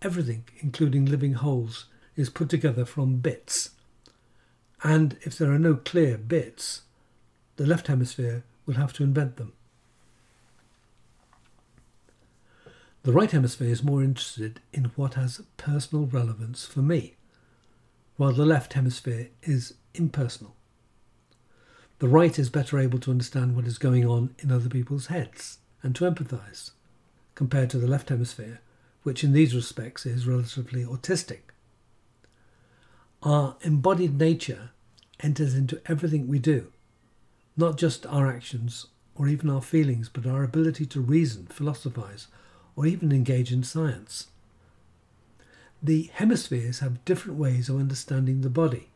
Everything, 0.01 0.43
including 0.59 1.05
living 1.05 1.35
wholes, 1.35 1.85
is 2.17 2.29
put 2.29 2.49
together 2.49 2.83
from 2.83 3.15
bits. 3.15 3.69
And 4.83 5.17
if 5.21 5.37
there 5.37 5.49
are 5.53 5.57
no 5.57 5.75
clear 5.75 6.17
bits, 6.17 6.81
the 7.55 7.65
left 7.65 7.87
hemisphere 7.87 8.43
will 8.65 8.73
have 8.73 8.91
to 8.93 9.03
invent 9.03 9.37
them. 9.37 9.53
The 13.03 13.13
right 13.13 13.31
hemisphere 13.31 13.69
is 13.69 13.81
more 13.81 14.03
interested 14.03 14.59
in 14.73 14.91
what 14.97 15.13
has 15.13 15.43
personal 15.55 16.07
relevance 16.07 16.65
for 16.65 16.81
me, 16.81 17.15
while 18.17 18.33
the 18.33 18.45
left 18.45 18.73
hemisphere 18.73 19.29
is 19.43 19.75
impersonal. 19.93 20.57
The 21.99 22.09
right 22.09 22.37
is 22.37 22.49
better 22.49 22.79
able 22.79 22.99
to 22.99 23.11
understand 23.11 23.55
what 23.55 23.65
is 23.65 23.77
going 23.77 24.05
on 24.05 24.35
in 24.39 24.51
other 24.51 24.67
people's 24.67 25.07
heads 25.07 25.59
and 25.85 25.95
to 25.95 26.03
empathise, 26.03 26.71
compared 27.35 27.69
to 27.69 27.77
the 27.77 27.87
left 27.87 28.09
hemisphere, 28.09 28.59
which 29.03 29.23
in 29.23 29.33
these 29.33 29.55
respects 29.55 30.05
is 30.05 30.25
relatively 30.25 30.83
autistic. 30.83 31.41
Our 33.21 33.55
embodied 33.61 34.17
nature 34.17 34.71
enters 35.19 35.53
into 35.53 35.79
everything 35.85 36.27
we 36.27 36.39
do, 36.39 36.71
not 37.55 37.77
just 37.77 38.05
our 38.07 38.27
actions 38.27 38.87
or 39.13 39.27
even 39.27 39.47
our 39.47 39.61
feelings, 39.61 40.09
but 40.09 40.25
our 40.25 40.43
ability 40.43 40.87
to 40.87 40.99
reason, 40.99 41.45
philosophise, 41.45 42.27
or 42.75 42.87
even 42.87 43.11
engage 43.11 43.51
in 43.53 43.63
science. 43.63 44.27
The 45.83 46.09
hemispheres 46.13 46.79
have 46.79 47.05
different 47.05 47.37
ways 47.37 47.69
of 47.69 47.77
understanding 47.77 48.41
the 48.41 48.49
body. 48.49 48.89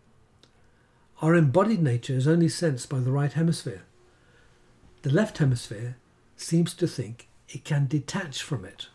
Our 1.22 1.36
embodied 1.36 1.84
nature 1.84 2.16
is 2.16 2.28
only 2.28 2.50
sensed 2.50 2.90
by 2.90 3.00
the 3.00 3.12
right 3.12 3.32
hemisphere. 3.32 3.84
The 5.04 5.12
left 5.12 5.38
hemisphere 5.38 5.96
seems 6.40 6.74
to 6.76 6.88
think 6.88 7.28
it 7.50 7.64
can 7.64 7.88
detach 7.88 8.42
from 8.42 8.66
it. 8.66 8.88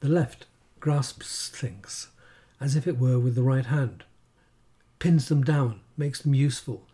The 0.00 0.08
left 0.08 0.46
grasps 0.80 1.48
things 1.48 2.08
as 2.60 2.76
if 2.76 2.86
it 2.86 2.98
were 2.98 3.18
with 3.18 3.34
the 3.34 3.42
right 3.42 3.66
hand, 3.66 4.04
pins 4.98 5.28
them 5.28 5.44
down, 5.44 5.80
makes 5.96 6.22
them 6.22 6.34
useful. 6.34 6.86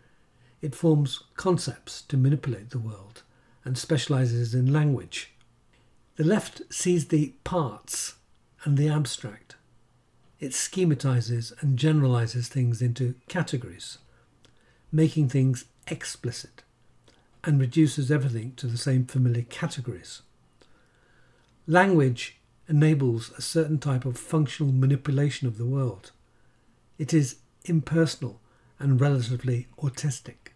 It 0.61 0.75
forms 0.75 1.23
concepts 1.35 2.01
to 2.03 2.17
manipulate 2.17 2.69
the 2.71 2.79
world 2.79 3.23
and 3.63 3.77
specializes 3.77 4.53
in 4.53 4.73
language. 4.73 5.31
The 6.15 6.23
left 6.23 6.61
sees 6.69 7.07
the 7.07 7.33
parts 7.43 8.15
and 8.63 8.77
the 8.77 8.89
abstract. 8.89 9.55
It 10.39 10.51
schematizes 10.51 11.53
and 11.61 11.77
generalizes 11.79 12.49
things 12.49 12.81
into 12.81 13.15
categories, 13.29 13.99
making 14.91 15.29
things 15.29 15.65
explicit, 15.87 16.62
and 17.43 17.59
reduces 17.59 18.11
everything 18.11 18.53
to 18.55 18.67
the 18.67 18.77
same 18.77 19.05
familiar 19.05 19.43
categories. 19.43 20.21
Language 21.67 22.39
enables 22.67 23.31
a 23.31 23.41
certain 23.41 23.77
type 23.77 24.05
of 24.05 24.17
functional 24.17 24.71
manipulation 24.71 25.47
of 25.47 25.57
the 25.57 25.65
world. 25.65 26.11
It 26.97 27.13
is 27.13 27.37
impersonal 27.65 28.39
and 28.79 28.99
relatively 28.99 29.67
autistic. 29.79 30.51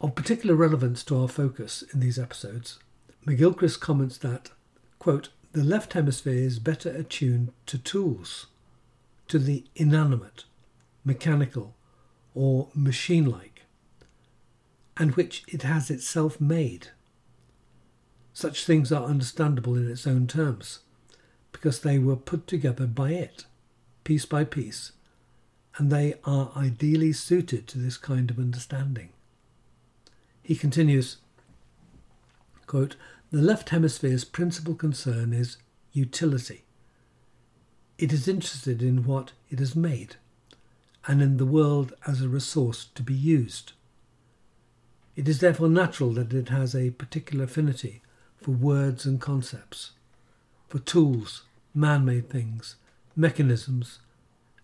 Of 0.00 0.14
particular 0.14 0.54
relevance 0.54 1.04
to 1.04 1.20
our 1.20 1.28
focus 1.28 1.84
in 1.92 2.00
these 2.00 2.18
episodes 2.18 2.78
McGilchrist 3.26 3.80
comments 3.80 4.16
that, 4.18 4.50
quote, 4.98 5.28
the 5.52 5.62
left 5.62 5.92
hemisphere 5.92 6.32
is 6.32 6.58
better 6.58 6.90
attuned 6.90 7.52
to 7.66 7.76
tools, 7.76 8.46
to 9.28 9.38
the 9.38 9.64
inanimate, 9.76 10.44
mechanical, 11.04 11.74
or 12.34 12.68
machine 12.74 13.26
like, 13.26 13.59
and 15.00 15.16
which 15.16 15.42
it 15.48 15.62
has 15.62 15.90
itself 15.90 16.38
made. 16.42 16.88
Such 18.34 18.66
things 18.66 18.92
are 18.92 19.06
understandable 19.06 19.74
in 19.74 19.90
its 19.90 20.06
own 20.06 20.26
terms, 20.26 20.80
because 21.52 21.80
they 21.80 21.98
were 21.98 22.16
put 22.16 22.46
together 22.46 22.86
by 22.86 23.12
it, 23.12 23.46
piece 24.04 24.26
by 24.26 24.44
piece, 24.44 24.92
and 25.78 25.90
they 25.90 26.16
are 26.24 26.52
ideally 26.54 27.14
suited 27.14 27.66
to 27.66 27.78
this 27.78 27.96
kind 27.96 28.30
of 28.30 28.38
understanding. 28.38 29.08
He 30.42 30.54
continues, 30.54 31.16
quote, 32.66 32.96
the 33.30 33.40
left 33.40 33.70
hemisphere's 33.70 34.24
principal 34.24 34.74
concern 34.74 35.32
is 35.32 35.56
utility. 35.92 36.64
It 37.96 38.12
is 38.12 38.28
interested 38.28 38.82
in 38.82 39.04
what 39.04 39.32
it 39.48 39.60
has 39.60 39.74
made 39.74 40.16
and 41.06 41.22
in 41.22 41.38
the 41.38 41.46
world 41.46 41.94
as 42.06 42.20
a 42.20 42.28
resource 42.28 42.88
to 42.94 43.02
be 43.02 43.14
used. 43.14 43.72
It 45.16 45.28
is 45.28 45.40
therefore 45.40 45.68
natural 45.68 46.12
that 46.14 46.32
it 46.32 46.48
has 46.48 46.74
a 46.74 46.90
particular 46.90 47.44
affinity 47.44 48.02
for 48.36 48.52
words 48.52 49.04
and 49.04 49.20
concepts, 49.20 49.92
for 50.68 50.78
tools, 50.78 51.42
man 51.74 52.04
made 52.04 52.30
things, 52.30 52.76
mechanisms, 53.14 53.98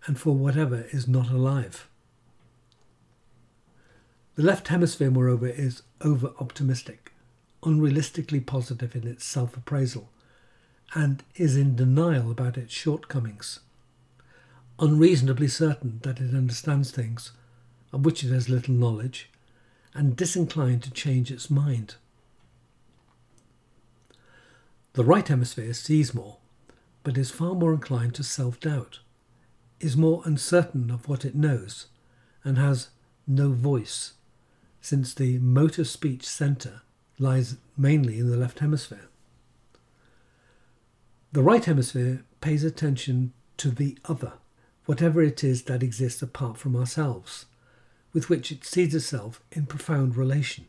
and 0.05 0.19
for 0.19 0.35
whatever 0.35 0.87
is 0.91 1.07
not 1.07 1.29
alive. 1.29 1.87
The 4.35 4.43
left 4.43 4.67
hemisphere, 4.69 5.11
moreover, 5.11 5.47
is 5.47 5.83
over 6.01 6.33
optimistic 6.39 7.11
unrealistically 7.63 8.45
positive 8.45 8.95
in 8.95 9.07
its 9.07 9.25
self 9.25 9.57
appraisal 9.57 10.09
and 10.93 11.23
is 11.35 11.57
in 11.57 11.75
denial 11.75 12.31
about 12.31 12.57
its 12.57 12.73
shortcomings, 12.73 13.59
unreasonably 14.79 15.47
certain 15.47 15.99
that 16.03 16.19
it 16.19 16.33
understands 16.33 16.91
things 16.91 17.31
of 17.91 18.05
which 18.05 18.23
it 18.23 18.31
has 18.31 18.47
little 18.47 18.73
knowledge, 18.73 19.29
and 19.97 20.15
disinclined 20.15 20.83
to 20.83 20.91
change 20.91 21.31
its 21.31 21.49
mind. 21.49 21.95
The 24.93 25.03
right 25.03 25.27
hemisphere 25.27 25.73
sees 25.73 26.13
more, 26.13 26.37
but 27.03 27.17
is 27.17 27.31
far 27.31 27.55
more 27.55 27.73
inclined 27.73 28.13
to 28.15 28.23
self 28.23 28.59
doubt, 28.59 28.99
is 29.79 29.97
more 29.97 30.21
uncertain 30.23 30.91
of 30.91 31.09
what 31.09 31.25
it 31.25 31.35
knows, 31.35 31.87
and 32.43 32.59
has 32.59 32.89
no 33.25 33.51
voice, 33.51 34.13
since 34.81 35.15
the 35.15 35.39
motor 35.39 35.83
speech 35.83 36.25
centre 36.27 36.81
lies 37.17 37.57
mainly 37.75 38.19
in 38.19 38.29
the 38.29 38.37
left 38.37 38.59
hemisphere. 38.59 39.09
The 41.31 41.43
right 41.43 41.65
hemisphere 41.65 42.23
pays 42.39 42.63
attention 42.63 43.33
to 43.57 43.71
the 43.71 43.97
other, 44.05 44.33
whatever 44.85 45.23
it 45.23 45.43
is 45.43 45.63
that 45.63 45.81
exists 45.81 46.21
apart 46.21 46.57
from 46.57 46.75
ourselves, 46.75 47.47
with 48.13 48.29
which 48.29 48.51
it 48.51 48.63
sees 48.63 48.95
itself 48.95 49.41
in 49.51 49.65
profound 49.65 50.15
relation. 50.15 50.65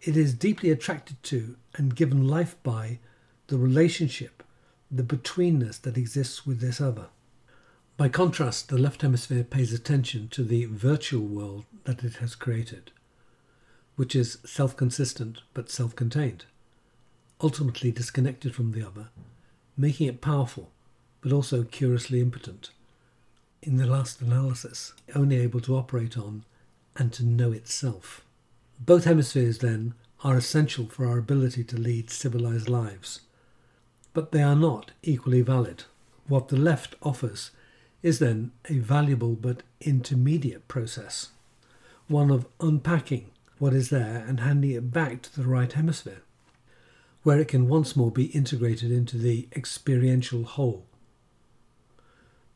It 0.00 0.16
is 0.16 0.34
deeply 0.34 0.70
attracted 0.70 1.22
to 1.24 1.56
and 1.74 1.96
given 1.96 2.28
life 2.28 2.56
by 2.62 2.98
the 3.46 3.56
relationship, 3.58 4.42
the 4.90 5.02
betweenness 5.02 5.80
that 5.82 5.96
exists 5.96 6.46
with 6.46 6.60
this 6.60 6.80
other. 6.80 7.06
By 7.96 8.08
contrast, 8.08 8.68
the 8.68 8.78
left 8.78 9.02
hemisphere 9.02 9.44
pays 9.44 9.72
attention 9.72 10.28
to 10.28 10.42
the 10.44 10.64
virtual 10.66 11.26
world 11.26 11.64
that 11.84 12.04
it 12.04 12.16
has 12.16 12.34
created 12.34 12.90
which 13.96 14.16
is 14.16 14.38
self 14.44 14.76
consistent 14.76 15.40
but 15.52 15.70
self 15.70 15.94
contained, 15.94 16.44
ultimately 17.40 17.90
disconnected 17.90 18.54
from 18.54 18.72
the 18.72 18.86
other, 18.86 19.08
making 19.76 20.08
it 20.08 20.20
powerful 20.20 20.70
but 21.20 21.32
also 21.32 21.62
curiously 21.62 22.20
impotent. 22.20 22.70
In 23.66 23.78
the 23.78 23.86
last 23.86 24.20
analysis, 24.20 24.92
only 25.14 25.36
able 25.36 25.60
to 25.60 25.74
operate 25.74 26.18
on 26.18 26.44
and 26.96 27.10
to 27.14 27.24
know 27.24 27.50
itself. 27.50 28.22
Both 28.78 29.04
hemispheres, 29.04 29.60
then, 29.60 29.94
are 30.22 30.36
essential 30.36 30.84
for 30.84 31.06
our 31.06 31.16
ability 31.16 31.64
to 31.64 31.78
lead 31.78 32.10
civilized 32.10 32.68
lives, 32.68 33.22
but 34.12 34.32
they 34.32 34.42
are 34.42 34.54
not 34.54 34.90
equally 35.02 35.40
valid. 35.40 35.84
What 36.28 36.48
the 36.48 36.58
left 36.58 36.94
offers 37.02 37.52
is 38.02 38.18
then 38.18 38.52
a 38.68 38.80
valuable 38.80 39.34
but 39.34 39.62
intermediate 39.80 40.68
process, 40.68 41.30
one 42.06 42.30
of 42.30 42.46
unpacking 42.60 43.30
what 43.58 43.72
is 43.72 43.88
there 43.88 44.26
and 44.28 44.40
handing 44.40 44.72
it 44.72 44.92
back 44.92 45.22
to 45.22 45.34
the 45.34 45.48
right 45.48 45.72
hemisphere, 45.72 46.20
where 47.22 47.40
it 47.40 47.48
can 47.48 47.66
once 47.66 47.96
more 47.96 48.10
be 48.10 48.26
integrated 48.26 48.92
into 48.92 49.16
the 49.16 49.48
experiential 49.56 50.44
whole. 50.44 50.84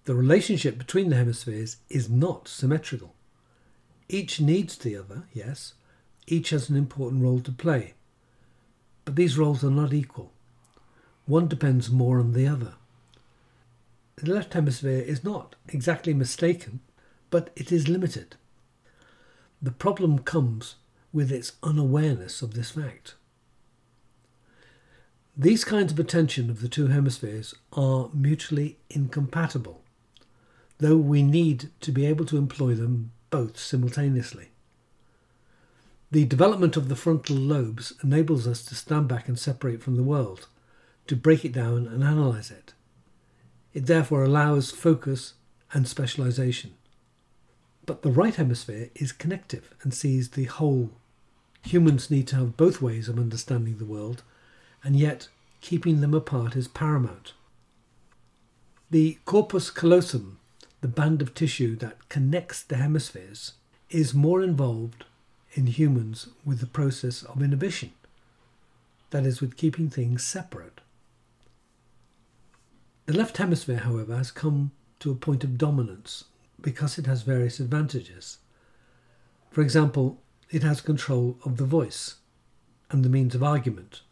The 0.09 0.15
relationship 0.15 0.79
between 0.79 1.11
the 1.11 1.17
hemispheres 1.17 1.77
is 1.91 2.09
not 2.09 2.49
symmetrical. 2.49 3.15
Each 4.09 4.41
needs 4.41 4.79
the 4.79 4.97
other, 4.97 5.25
yes, 5.35 5.75
each 6.27 6.49
has 6.49 6.71
an 6.71 6.77
important 6.77 7.23
role 7.23 7.41
to 7.41 7.53
play, 7.53 7.93
but 9.05 9.17
these 9.17 9.37
roles 9.37 9.63
are 9.63 9.71
not 9.71 9.93
equal. 9.93 10.33
One 11.27 11.47
depends 11.47 11.91
more 11.91 12.21
on 12.21 12.33
the 12.33 12.47
other. 12.47 12.73
The 14.17 14.33
left 14.33 14.55
hemisphere 14.55 15.03
is 15.03 15.23
not 15.23 15.57
exactly 15.69 16.15
mistaken, 16.15 16.81
but 17.29 17.51
it 17.55 17.71
is 17.71 17.87
limited. 17.87 18.37
The 19.61 19.73
problem 19.73 20.21
comes 20.21 20.77
with 21.13 21.31
its 21.31 21.53
unawareness 21.63 22.41
of 22.41 22.55
this 22.55 22.71
fact. 22.71 23.15
These 25.37 25.67
kinds 25.67 25.93
of 25.93 25.99
attention 25.99 26.49
of 26.49 26.63
the 26.63 26.69
two 26.69 26.87
hemispheres 26.87 27.55
are 27.75 28.09
mutually 28.15 28.79
incompatible, 28.89 29.83
though 30.79 30.97
we 30.97 31.23
need 31.23 31.71
to 31.81 31.93
be 31.93 32.07
able 32.07 32.25
to 32.27 32.39
employ 32.39 32.75
them 32.75 33.11
both 33.31 33.59
simultaneously. 33.59 34.49
The 36.11 36.25
development 36.25 36.77
of 36.77 36.89
the 36.89 36.97
frontal 36.97 37.37
lobes 37.37 37.93
enables 38.03 38.47
us 38.47 38.63
to 38.65 38.75
stand 38.75 39.09
back 39.09 39.29
and 39.29 39.39
separate 39.39 39.83
from 39.83 39.97
the 39.97 40.03
world, 40.03 40.49
to 41.07 41.17
break 41.17 41.45
it 41.45 41.53
down 41.53 41.87
and 41.87 42.03
analyze 42.03 42.51
it. 42.51 42.73
It 43.75 43.87
therefore 43.87 44.25
allows 44.25 44.71
focus 44.71 45.35
and 45.73 45.87
specialization. 45.87 46.75
But 47.85 48.03
the 48.03 48.11
right 48.11 48.35
hemisphere 48.35 48.89
is 48.95 49.13
connective 49.13 49.75
and 49.83 49.93
sees 49.93 50.31
the 50.31 50.45
whole. 50.45 50.91
Humans 51.63 52.11
need 52.11 52.27
to 52.29 52.37
have 52.37 52.57
both 52.57 52.81
ways 52.81 53.09
of 53.09 53.19
understanding 53.19 53.77
the 53.79 53.85
world, 53.85 54.23
and 54.83 54.97
yet 54.97 55.29
keeping 55.61 56.01
them 56.01 56.15
apart 56.15 56.57
is 56.57 56.69
paramount. 56.69 57.35
The 58.91 59.19
corpus 59.27 59.71
callosum, 59.71 60.38
the 60.81 60.89
band 60.89 61.21
of 61.23 61.35
tissue 61.35 61.77
that 61.77 62.09
connects 62.09 62.63
the 62.63 62.77
hemispheres, 62.77 63.53
is 63.91 64.15
more 64.15 64.43
involved 64.43 65.05
in 65.55 65.67
humans 65.67 66.29
with 66.45 66.61
the 66.61 66.67
process 66.67 67.23
of 67.23 67.43
inhibition, 67.43 67.93
that 69.11 69.25
is, 69.25 69.41
with 69.41 69.57
keeping 69.57 69.89
things 69.89 70.23
separate. 70.23 70.81
The 73.07 73.17
left 73.17 73.39
hemisphere, 73.39 73.79
however, 73.79 74.17
has 74.17 74.31
come 74.31 74.71
to 75.01 75.11
a 75.11 75.15
point 75.15 75.43
of 75.43 75.57
dominance 75.57 76.25
because 76.61 76.99
it 76.99 77.07
has 77.07 77.23
various 77.23 77.59
advantages. 77.59 78.39
For 79.51 79.63
example, 79.63 80.19
it 80.51 80.63
has 80.63 80.81
control 80.81 81.39
of 81.45 81.57
the 81.57 81.65
voice 81.65 82.17
and 82.91 83.05
the 83.05 83.09
means 83.09 83.35
of 83.35 83.43
argument. 83.43 84.03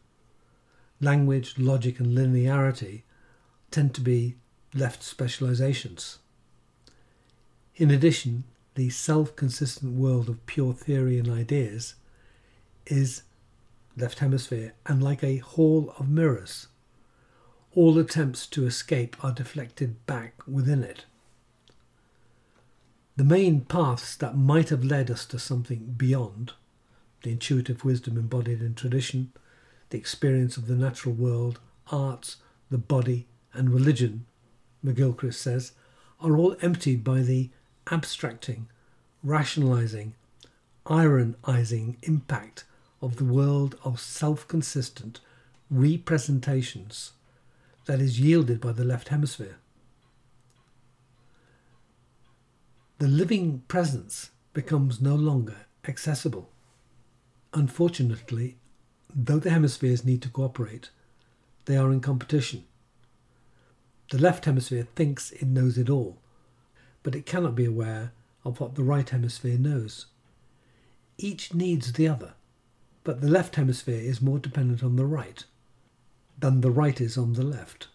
Language, 1.01 1.59
logic, 1.59 2.01
and 2.01 2.17
linearity 2.17 3.03
tend 3.71 3.95
to 3.95 4.01
be 4.01 4.37
left 4.75 5.03
specializations. 5.03 6.19
In 7.79 7.91
addition, 7.91 8.45
the 8.75 8.89
self 8.89 9.37
consistent 9.37 9.93
world 9.93 10.31
of 10.31 10.45
pure 10.47 10.73
theory 10.73 11.19
and 11.19 11.29
ideas 11.29 11.95
is 12.87 13.23
left 13.99 14.21
hemisphere 14.21 14.73
and 14.87 15.03
like 15.03 15.23
a 15.23 15.39
hall 15.39 15.95
of 15.99 16.09
mirrors. 16.09 16.69
All 17.75 17.99
attempts 17.99 18.47
to 18.49 18.65
escape 18.65 19.23
are 19.23 19.33
deflected 19.33 20.07
back 20.07 20.41
within 20.47 20.83
it. 20.83 21.05
The 23.17 23.25
main 23.25 23.63
paths 23.63 24.17
that 24.17 24.39
might 24.39 24.71
have 24.71 24.85
led 24.85 25.11
us 25.11 25.27
to 25.27 25.39
something 25.39 25.95
beyond, 25.99 26.55
the 27.23 27.33
intuitive 27.33 27.85
wisdom 27.85 28.17
embodied 28.17 28.63
in 28.63 28.75
tradition, 28.75 29.33
the 29.91 29.99
experience 29.99 30.57
of 30.57 30.67
the 30.67 30.75
natural 30.75 31.15
world, 31.15 31.61
arts, 31.93 32.37
the 32.71 32.79
body, 32.79 33.27
and 33.53 33.71
religion, 33.71 34.25
McGilchrist 34.85 35.35
says, 35.35 35.73
are 36.21 36.37
all 36.37 36.57
emptied 36.63 37.05
by 37.05 37.21
the 37.21 37.51
abstracting, 37.91 38.69
rationalizing, 39.23 40.15
ironizing 40.87 41.97
impact 42.03 42.65
of 43.01 43.17
the 43.17 43.25
world 43.25 43.79
of 43.85 44.01
self 44.01 44.47
consistent 44.49 45.21
representations 45.71 47.13
that 47.87 48.01
is 48.01 48.21
yielded 48.21 48.61
by 48.61 48.73
the 48.73 48.85
left 48.85 49.09
hemisphere. 49.09 49.59
The 52.99 53.09
living 53.09 53.63
presence 53.69 54.31
becomes 54.53 55.01
no 55.01 55.15
longer 55.15 55.57
accessible. 55.87 56.51
Unfortunately, 57.53 58.57
though 59.15 59.39
the 59.39 59.51
hemispheres 59.51 60.05
need 60.05 60.23
to 60.23 60.31
cooperate, 60.31 60.91
they 61.67 61.77
are 61.77 61.93
in 61.93 62.01
competition. 62.01 62.65
The 64.11 64.19
left 64.19 64.45
hemisphere 64.45 64.87
thinks 64.95 65.31
it 65.33 65.47
knows 65.47 65.77
it 65.79 65.91
all, 65.91 66.19
but 67.07 67.15
it 67.15 67.25
cannot 67.25 67.55
be 67.55 67.65
aware 67.65 68.11
of 68.45 68.59
what 68.59 68.75
the 68.75 68.83
right 68.83 69.11
hemisphere 69.11 69.57
knows. 69.57 70.07
Each 71.19 71.55
needs 71.55 71.93
the 71.93 72.09
other, 72.09 72.33
but 73.05 73.21
the 73.21 73.29
left 73.29 73.55
hemisphere 73.55 74.01
is 74.01 74.21
more 74.21 74.41
dependent 74.41 74.83
on 74.83 74.97
the 74.97 75.07
right 75.07 75.45
than 76.37 76.63
the 76.63 76.71
right 76.73 77.01
is 77.01 77.17
on 77.17 77.35
the 77.35 77.45
left. 77.45 77.87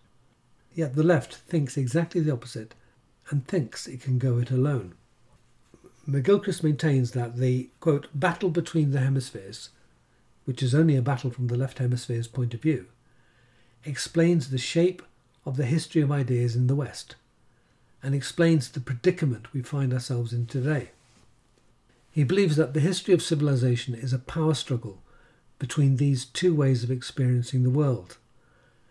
Yet 0.74 0.96
the 0.96 1.04
left 1.04 1.36
thinks 1.36 1.76
exactly 1.76 2.22
the 2.22 2.32
opposite 2.32 2.74
and 3.30 3.46
thinks 3.46 3.86
it 3.86 4.00
can 4.00 4.18
go 4.18 4.38
it 4.38 4.50
alone. 4.50 4.94
McGilchrist 6.08 6.64
maintains 6.64 7.12
that 7.12 7.36
the 7.36 7.70
quote, 7.82 8.08
battle 8.16 8.50
between 8.50 8.92
the 8.92 9.02
hemispheres, 9.02 9.72
which 10.46 10.64
is 10.64 10.74
only 10.74 10.96
a 10.96 11.02
battle 11.02 11.32
from 11.32 11.48
the 11.48 11.58
left 11.58 11.80
hemisphere's 11.80 12.30
point 12.30 12.54
of 12.54 12.62
view, 12.62 12.86
explains 13.84 14.52
the 14.52 14.58
shape 14.58 15.02
of 15.46 15.58
the 15.58 15.66
history 15.66 16.02
of 16.02 16.14
ideas 16.14 16.56
in 16.56 16.68
the 16.68 16.76
West 16.76 17.18
and 18.04 18.16
explains 18.16 18.70
the 18.70 18.80
predicament 18.80 19.54
we 19.54 19.62
find 19.62 19.94
ourselves 19.94 20.34
in 20.34 20.46
today. 20.46 20.92
He 22.12 22.24
believes 22.24 22.56
that 22.58 22.74
the 22.74 22.80
history 22.80 23.14
of 23.14 23.22
civilization 23.22 23.96
is 23.96 24.12
a 24.12 24.20
power 24.20 24.54
struggle 24.54 25.02
between 25.60 25.96
these 25.96 26.26
two 26.26 26.54
ways 26.56 26.84
of 26.84 26.92
experiencing 26.92 27.64
the 27.64 27.70
world, 27.70 28.18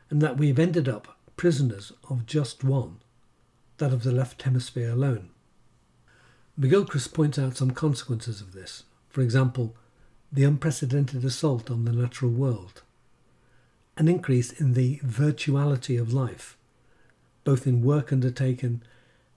and 0.08 0.22
that 0.22 0.36
we 0.36 0.48
have 0.48 0.58
ended 0.58 0.88
up 0.88 1.16
prisoners 1.36 1.92
of 2.08 2.26
just 2.26 2.62
one, 2.62 2.98
that 3.78 3.92
of 3.92 4.04
the 4.04 4.12
left 4.12 4.42
hemisphere 4.42 4.90
alone. 4.90 5.30
McGilchrist 6.58 7.12
points 7.12 7.38
out 7.38 7.56
some 7.56 7.70
consequences 7.72 8.40
of 8.40 8.52
this, 8.52 8.84
for 9.08 9.20
example, 9.22 9.74
the 10.32 10.44
unprecedented 10.44 11.24
assault 11.24 11.70
on 11.70 11.84
the 11.84 11.92
natural 11.92 12.30
world, 12.30 12.82
an 13.96 14.06
increase 14.06 14.52
in 14.52 14.74
the 14.74 14.98
virtuality 14.98 16.00
of 16.00 16.12
life, 16.12 16.56
both 17.42 17.66
in 17.66 17.82
work 17.82 18.12
undertaken 18.12 18.82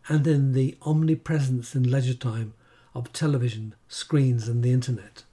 and 0.09 0.27
in 0.27 0.53
the 0.53 0.77
omnipresence 0.81 1.75
in 1.75 1.89
leisure 1.89 2.13
time 2.13 2.53
of 2.93 3.13
television, 3.13 3.73
screens, 3.87 4.47
and 4.47 4.63
the 4.63 4.71
internet, 4.71 5.23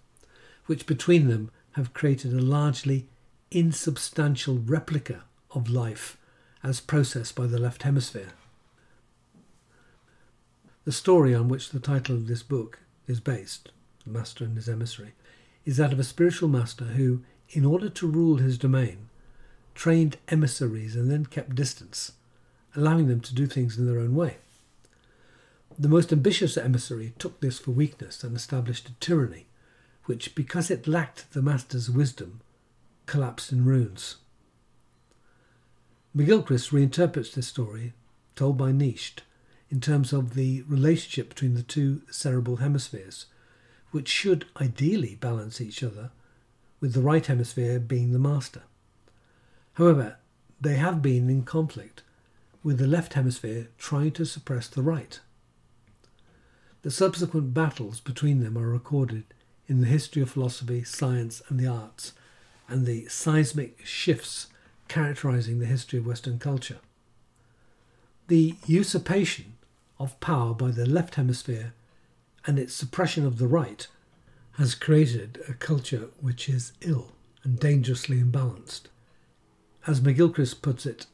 which 0.67 0.87
between 0.87 1.29
them 1.29 1.51
have 1.73 1.93
created 1.93 2.33
a 2.33 2.41
largely 2.41 3.07
insubstantial 3.51 4.59
replica 4.59 5.25
of 5.53 5.71
life 5.71 6.17
as 6.63 6.81
processed 6.81 7.35
by 7.35 7.47
the 7.47 7.59
left 7.59 7.83
hemisphere. 7.83 8.33
The 10.85 10.93
story 10.93 11.35
on 11.35 11.49
which 11.49 11.71
the 11.71 11.81
title 11.81 12.15
of 12.15 12.27
this 12.27 12.43
book 12.43 12.81
is 13.07 13.21
based, 13.21 13.71
The 14.05 14.13
Master 14.13 14.45
and 14.45 14.57
His 14.57 14.69
Emissary, 14.69 15.13
is 15.65 15.77
that 15.77 15.93
of 15.93 15.99
a 15.99 16.05
spiritual 16.05 16.49
master 16.49 16.85
who, 16.85 17.23
in 17.51 17.65
order 17.65 17.89
to 17.89 18.07
rule 18.07 18.37
his 18.37 18.57
domain, 18.57 19.09
trained 19.75 20.17
emissaries 20.29 20.97
and 20.97 21.11
then 21.11 21.27
kept 21.27 21.55
distance, 21.55 22.13
allowing 22.75 23.09
them 23.09 23.21
to 23.21 23.35
do 23.35 23.47
things 23.47 23.77
in 23.77 23.87
their 23.87 23.99
own 23.99 24.15
way. 24.15 24.37
The 25.81 25.89
most 25.89 26.13
ambitious 26.13 26.59
emissary 26.59 27.15
took 27.19 27.41
this 27.41 27.59
for 27.59 27.71
weakness 27.71 28.23
and 28.23 28.37
established 28.37 28.91
a 28.91 28.93
tyranny, 29.01 29.47
which, 30.05 30.35
because 30.35 30.71
it 30.71 30.87
lacked 30.87 31.33
the 31.33 31.41
master's 31.41 31.89
wisdom, 31.89 32.43
collapsed 33.07 33.51
in 33.51 33.65
ruins. 33.65 34.17
McGilchrist 36.15 36.71
reinterprets 36.71 37.33
this 37.33 37.47
story, 37.47 37.95
told 38.37 38.59
by 38.59 38.73
Nietzsche, 38.73 39.23
in 39.71 39.81
terms 39.81 40.13
of 40.13 40.35
the 40.35 40.61
relationship 40.69 41.31
between 41.31 41.55
the 41.55 41.63
two 41.63 42.03
cerebral 42.11 42.57
hemispheres, 42.57 43.25
which 43.91 44.09
should 44.09 44.45
ideally 44.61 45.15
balance 45.15 45.63
each 45.63 45.83
other, 45.83 46.11
with 46.81 46.93
the 46.93 47.01
right 47.01 47.25
hemisphere 47.25 47.81
being 47.81 48.13
the 48.13 48.19
master. 48.19 48.65
However, 49.75 50.19
they 50.61 50.75
have 50.75 51.01
been 51.01 51.31
in 51.31 51.45
conflict, 51.45 52.03
with 52.63 52.77
the 52.77 52.87
left 52.87 53.15
hemisphere 53.15 53.69
trying 53.79 54.11
to 54.13 54.27
suppress 54.27 54.69
the 54.69 54.83
right. 54.83 55.21
The 56.83 56.91
subsequent 56.91 57.53
battles 57.53 58.01
between 58.01 58.41
them 58.41 58.57
are 58.57 58.69
recorded 58.69 59.25
in 59.67 59.81
the 59.81 59.87
history 59.87 60.23
of 60.23 60.31
philosophy, 60.31 60.83
science, 60.83 61.43
and 61.49 61.61
the 61.61 61.67
arts, 61.67 62.15
and 62.69 62.87
the 62.87 63.07
seismic 63.07 63.85
shifts 63.85 64.49
characterizing 64.89 65.59
the 65.59 65.67
history 65.67 65.99
of 65.99 66.07
Western 66.07 66.39
culture. 66.39 66.79
The 68.29 68.55
usurpation 68.67 69.55
of 69.99 70.19
power 70.21 70.55
by 70.55 70.71
the 70.71 70.87
left 70.87 71.17
hemisphere 71.17 71.75
and 72.47 72.59
its 72.59 72.75
suppression 72.75 73.27
of 73.27 73.39
the 73.39 73.47
right 73.47 73.87
has 74.53 74.75
created 74.75 75.43
a 75.49 75.53
culture 75.53 76.09
which 76.21 76.49
is 76.49 76.73
ill 76.81 77.13
and 77.45 77.61
dangerously 77.61 78.21
imbalanced. 78.21 78.83
As 79.87 80.01
McGilchrist 80.01 80.63
puts 80.63 80.87
it, 80.87 81.07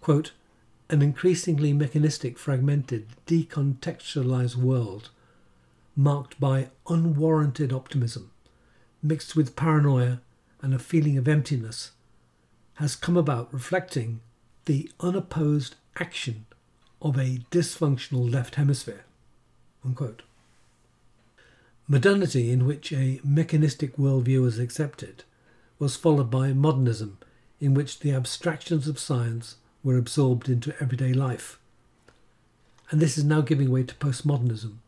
quote, 0.00 0.32
an 0.88 1.02
increasingly 1.02 1.72
mechanistic, 1.72 2.38
fragmented, 2.38 3.08
decontextualized 3.26 4.56
world 4.56 5.10
marked 5.96 6.38
by 6.38 6.68
unwarranted 6.88 7.72
optimism, 7.72 8.30
mixed 9.02 9.34
with 9.34 9.56
paranoia 9.56 10.20
and 10.62 10.74
a 10.74 10.78
feeling 10.78 11.16
of 11.16 11.26
emptiness, 11.26 11.92
has 12.74 12.94
come 12.94 13.16
about 13.16 13.52
reflecting 13.52 14.20
the 14.66 14.90
unopposed 15.00 15.76
action 15.98 16.44
of 17.00 17.16
a 17.16 17.38
dysfunctional 17.50 18.30
left 18.30 18.56
hemisphere. 18.56 19.04
Unquote. 19.84 20.22
Modernity, 21.88 22.50
in 22.50 22.66
which 22.66 22.92
a 22.92 23.20
mechanistic 23.24 23.96
worldview 23.96 24.42
was 24.42 24.58
accepted, 24.58 25.22
was 25.78 25.96
followed 25.96 26.30
by 26.30 26.52
modernism, 26.52 27.18
in 27.60 27.74
which 27.74 28.00
the 28.00 28.12
abstractions 28.12 28.88
of 28.88 28.98
science 28.98 29.56
were 29.86 29.96
absorbed 29.96 30.48
into 30.48 30.74
everyday 30.82 31.12
life. 31.12 31.60
And 32.90 33.00
this 33.00 33.16
is 33.16 33.22
now 33.22 33.40
giving 33.40 33.70
way 33.70 33.84
to 33.84 33.94
postmodernism, 33.94 34.78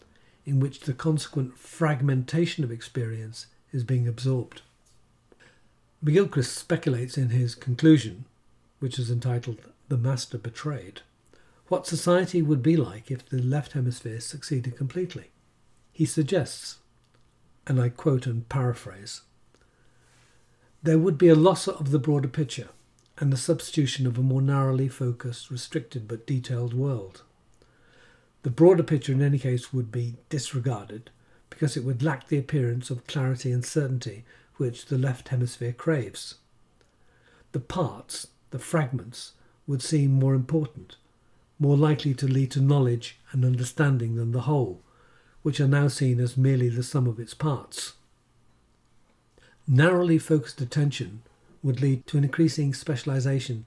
in 0.45 0.59
which 0.59 0.81
the 0.81 0.93
consequent 0.93 1.57
fragmentation 1.57 2.65
of 2.65 2.73
experience 2.73 3.47
is 3.71 3.85
being 3.85 4.09
absorbed. 4.09 4.63
McGilchrist 6.05 6.47
speculates 6.47 7.17
in 7.17 7.29
his 7.29 7.55
conclusion, 7.55 8.25
which 8.81 8.99
is 8.99 9.09
entitled 9.09 9.61
The 9.89 9.97
Master 9.97 10.37
Betrayed, 10.37 11.03
what 11.69 11.87
society 11.87 12.43
would 12.43 12.61
be 12.61 12.77
like 12.77 13.09
if 13.09 13.25
the 13.29 13.41
left 13.41 13.75
hemisphere 13.75 14.19
succeeded 14.19 14.77
completely. 14.77 15.31
He 15.93 16.07
suggests, 16.07 16.79
and 17.69 17.81
I 17.81 17.89
quote 17.89 18.27
and 18.27 18.49
paraphrase, 18.49 19.21
there 20.83 20.99
would 20.99 21.19
be 21.19 21.29
a 21.29 21.37
loss 21.37 21.69
of 21.69 21.93
the 21.93 22.01
broader 22.01 22.27
picture 22.27 22.71
and 23.21 23.33
the 23.33 23.37
substitution 23.37 24.07
of 24.07 24.17
a 24.17 24.23
more 24.23 24.43
narrowly 24.43 24.89
focused, 24.89 25.51
restricted 25.51 26.07
but 26.07 26.27
detailed 26.27 26.75
world. 26.75 27.23
The 28.43 28.51
broader 28.51 28.83
picture, 28.83 29.13
in 29.13 29.23
any 29.23 29.39
case, 29.39 29.73
would 29.73 29.91
be 29.91 30.17
disregarded 30.29 31.11
because 31.51 31.77
it 31.77 31.85
would 31.85 32.03
lack 32.03 32.29
the 32.29 32.39
appearance 32.39 32.91
of 32.91 33.07
clarity 33.07 33.51
and 33.51 33.65
certainty 33.65 34.25
which 34.57 34.87
the 34.87 34.99
left 34.99 35.29
hemisphere 35.29 35.73
craves. 35.73 36.37
The 37.53 37.61
parts, 37.61 38.29
the 38.51 38.59
fragments, 38.59 39.33
would 39.67 39.83
seem 39.83 40.13
more 40.13 40.35
important, 40.35 40.97
more 41.59 41.77
likely 41.77 42.15
to 42.15 42.27
lead 42.27 42.51
to 42.53 42.61
knowledge 42.61 43.19
and 43.33 43.45
understanding 43.45 44.15
than 44.15 44.33
the 44.33 44.43
whole, 44.43 44.83
which 45.43 45.61
are 45.61 45.69
now 45.69 45.89
seen 45.89 46.21
as 46.21 46.37
merely 46.37 46.69
the 46.69 46.83
sum 46.83 47.07
of 47.07 47.19
its 47.19 47.35
parts. 47.35 47.95
Narrowly 49.67 50.19
focused 50.19 50.61
attention 50.61 51.23
would 51.63 51.81
lead 51.81 52.07
to 52.07 52.19
an 52.19 52.25
increasing 52.25 52.73
specialization 52.75 53.65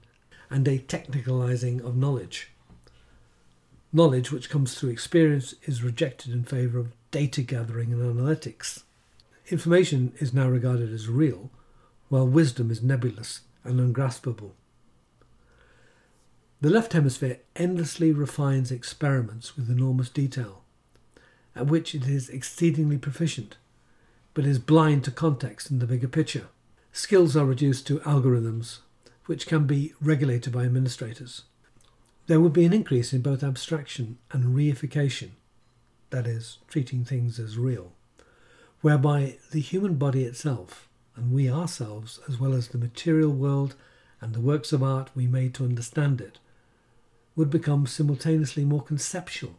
and 0.50 0.66
a 0.68 0.78
technicalizing 0.78 1.84
of 1.84 1.96
knowledge. 1.96 2.50
Knowledge 3.92 4.32
which 4.32 4.48
comes 4.48 4.74
through 4.74 4.90
experience 4.90 5.54
is 5.64 5.82
rejected 5.82 6.32
in 6.32 6.44
favor 6.44 6.78
of 6.78 6.92
data 7.10 7.42
gathering 7.42 7.92
and 7.92 8.02
analytics. 8.02 8.82
Information 9.48 10.12
is 10.18 10.32
now 10.32 10.48
regarded 10.48 10.92
as 10.92 11.08
real, 11.08 11.50
while 12.08 12.26
wisdom 12.26 12.70
is 12.70 12.82
nebulous 12.82 13.40
and 13.64 13.80
ungraspable. 13.80 14.54
The 16.60 16.70
left 16.70 16.92
hemisphere 16.92 17.40
endlessly 17.56 18.12
refines 18.12 18.70
experiments 18.70 19.56
with 19.56 19.68
enormous 19.68 20.08
detail, 20.08 20.62
at 21.56 21.66
which 21.66 21.94
it 21.94 22.06
is 22.06 22.28
exceedingly 22.28 22.98
proficient, 22.98 23.56
but 24.32 24.46
is 24.46 24.58
blind 24.58 25.04
to 25.04 25.10
context 25.10 25.70
and 25.70 25.80
the 25.80 25.86
bigger 25.86 26.08
picture. 26.08 26.46
Skills 26.94 27.34
are 27.34 27.46
reduced 27.46 27.86
to 27.86 28.00
algorithms, 28.00 28.80
which 29.24 29.46
can 29.46 29.66
be 29.66 29.94
regulated 29.98 30.52
by 30.52 30.64
administrators. 30.64 31.44
There 32.26 32.38
would 32.38 32.52
be 32.52 32.66
an 32.66 32.74
increase 32.74 33.14
in 33.14 33.22
both 33.22 33.42
abstraction 33.42 34.18
and 34.30 34.54
reification, 34.54 35.30
that 36.10 36.26
is, 36.26 36.58
treating 36.68 37.02
things 37.02 37.38
as 37.38 37.56
real, 37.56 37.92
whereby 38.82 39.38
the 39.52 39.60
human 39.60 39.94
body 39.94 40.24
itself, 40.24 40.86
and 41.16 41.32
we 41.32 41.50
ourselves, 41.50 42.20
as 42.28 42.38
well 42.38 42.52
as 42.52 42.68
the 42.68 42.78
material 42.78 43.32
world 43.32 43.74
and 44.20 44.34
the 44.34 44.40
works 44.40 44.70
of 44.70 44.82
art 44.82 45.10
we 45.14 45.26
made 45.26 45.54
to 45.54 45.64
understand 45.64 46.20
it, 46.20 46.38
would 47.34 47.48
become 47.48 47.86
simultaneously 47.86 48.66
more 48.66 48.82
conceptual 48.82 49.54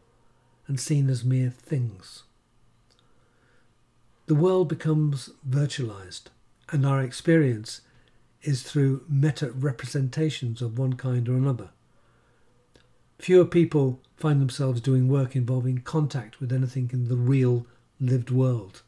and 0.67 0.80
seen 0.80 1.10
as 1.10 1.26
mere 1.26 1.50
things. 1.50 2.24
The 4.28 4.36
world 4.36 4.69
becomes 4.69 5.32
virtualized, 5.50 6.26
and 6.73 6.88
our 6.88 7.03
experience 7.03 7.81
is 8.41 8.63
through 8.63 9.05
meta 9.07 9.51
representations 9.51 10.59
of 10.59 10.79
one 10.79 10.93
kind 10.93 11.29
or 11.29 11.36
another. 11.36 11.69
Fewer 13.19 13.45
people 13.45 14.01
find 14.17 14.41
themselves 14.41 14.81
doing 14.81 15.07
work 15.07 15.36
involving 15.36 15.77
contact 15.77 16.39
with 16.39 16.51
anything 16.51 16.89
in 16.91 17.09
the 17.09 17.15
real 17.15 17.67
lived 17.99 18.31
world, 18.31 18.81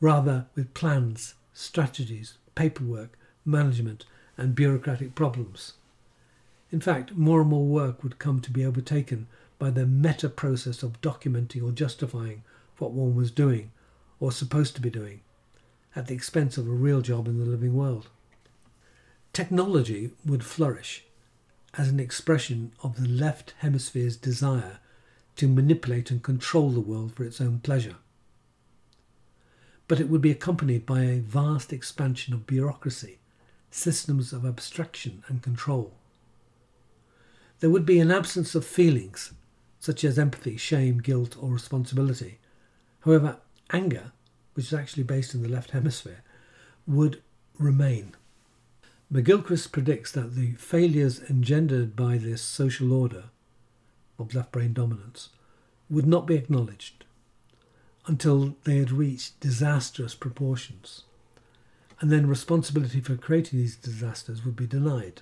rather 0.00 0.46
with 0.54 0.72
plans, 0.72 1.34
strategies, 1.52 2.38
paperwork, 2.54 3.18
management, 3.44 4.06
and 4.38 4.54
bureaucratic 4.54 5.14
problems. 5.14 5.74
In 6.72 6.80
fact, 6.80 7.14
more 7.14 7.42
and 7.42 7.50
more 7.50 7.66
work 7.66 8.02
would 8.02 8.18
come 8.18 8.40
to 8.40 8.50
be 8.50 8.64
overtaken 8.64 9.26
by 9.58 9.68
the 9.68 9.86
meta 9.86 10.30
process 10.30 10.82
of 10.82 11.02
documenting 11.02 11.62
or 11.62 11.72
justifying 11.72 12.42
what 12.78 12.92
one 12.92 13.14
was 13.14 13.30
doing 13.30 13.70
or 14.18 14.32
supposed 14.32 14.74
to 14.74 14.80
be 14.80 14.88
doing 14.90 15.20
at 15.96 16.06
the 16.06 16.14
expense 16.14 16.58
of 16.58 16.68
a 16.68 16.70
real 16.70 17.00
job 17.00 17.26
in 17.26 17.38
the 17.38 17.46
living 17.46 17.74
world. 17.74 18.08
Technology 19.32 20.10
would 20.24 20.44
flourish 20.44 21.04
as 21.74 21.88
an 21.88 21.98
expression 21.98 22.72
of 22.82 23.00
the 23.00 23.08
left 23.08 23.54
hemisphere's 23.58 24.16
desire 24.16 24.78
to 25.36 25.48
manipulate 25.48 26.10
and 26.10 26.22
control 26.22 26.70
the 26.70 26.80
world 26.80 27.12
for 27.12 27.24
its 27.24 27.40
own 27.40 27.58
pleasure. 27.58 27.96
But 29.88 30.00
it 30.00 30.08
would 30.08 30.22
be 30.22 30.30
accompanied 30.30 30.84
by 30.84 31.02
a 31.02 31.20
vast 31.20 31.72
expansion 31.72 32.34
of 32.34 32.46
bureaucracy, 32.46 33.18
systems 33.70 34.32
of 34.32 34.44
abstraction 34.44 35.22
and 35.28 35.42
control. 35.42 35.94
There 37.60 37.70
would 37.70 37.86
be 37.86 38.00
an 38.00 38.10
absence 38.10 38.54
of 38.54 38.64
feelings, 38.64 39.32
such 39.80 40.04
as 40.04 40.18
empathy, 40.18 40.56
shame, 40.56 40.98
guilt, 40.98 41.36
or 41.40 41.50
responsibility. 41.52 42.38
However, 43.00 43.38
anger 43.70 44.12
which 44.56 44.66
is 44.66 44.72
actually 44.72 45.02
based 45.02 45.34
in 45.34 45.42
the 45.42 45.48
left 45.48 45.72
hemisphere, 45.72 46.22
would 46.86 47.22
remain. 47.58 48.14
McGilchrist 49.12 49.70
predicts 49.70 50.10
that 50.12 50.34
the 50.34 50.52
failures 50.52 51.20
engendered 51.28 51.94
by 51.94 52.16
this 52.16 52.40
social 52.40 52.92
order 52.92 53.24
of 54.18 54.34
left 54.34 54.52
brain 54.52 54.72
dominance 54.72 55.28
would 55.90 56.06
not 56.06 56.26
be 56.26 56.34
acknowledged 56.34 57.04
until 58.06 58.56
they 58.64 58.78
had 58.78 58.90
reached 58.90 59.38
disastrous 59.40 60.14
proportions, 60.14 61.02
and 62.00 62.10
then 62.10 62.26
responsibility 62.26 63.00
for 63.00 63.16
creating 63.16 63.58
these 63.58 63.76
disasters 63.76 64.44
would 64.44 64.56
be 64.56 64.66
denied. 64.66 65.20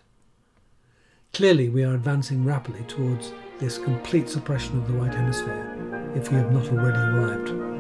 Clearly, 1.32 1.68
we 1.68 1.82
are 1.82 1.94
advancing 1.94 2.44
rapidly 2.44 2.84
towards 2.86 3.32
this 3.58 3.78
complete 3.78 4.28
suppression 4.28 4.78
of 4.78 4.86
the 4.86 4.94
right 4.94 5.12
hemisphere 5.12 6.12
if 6.14 6.30
we 6.30 6.36
have 6.36 6.52
not 6.52 6.68
already 6.68 6.98
arrived. 6.98 7.73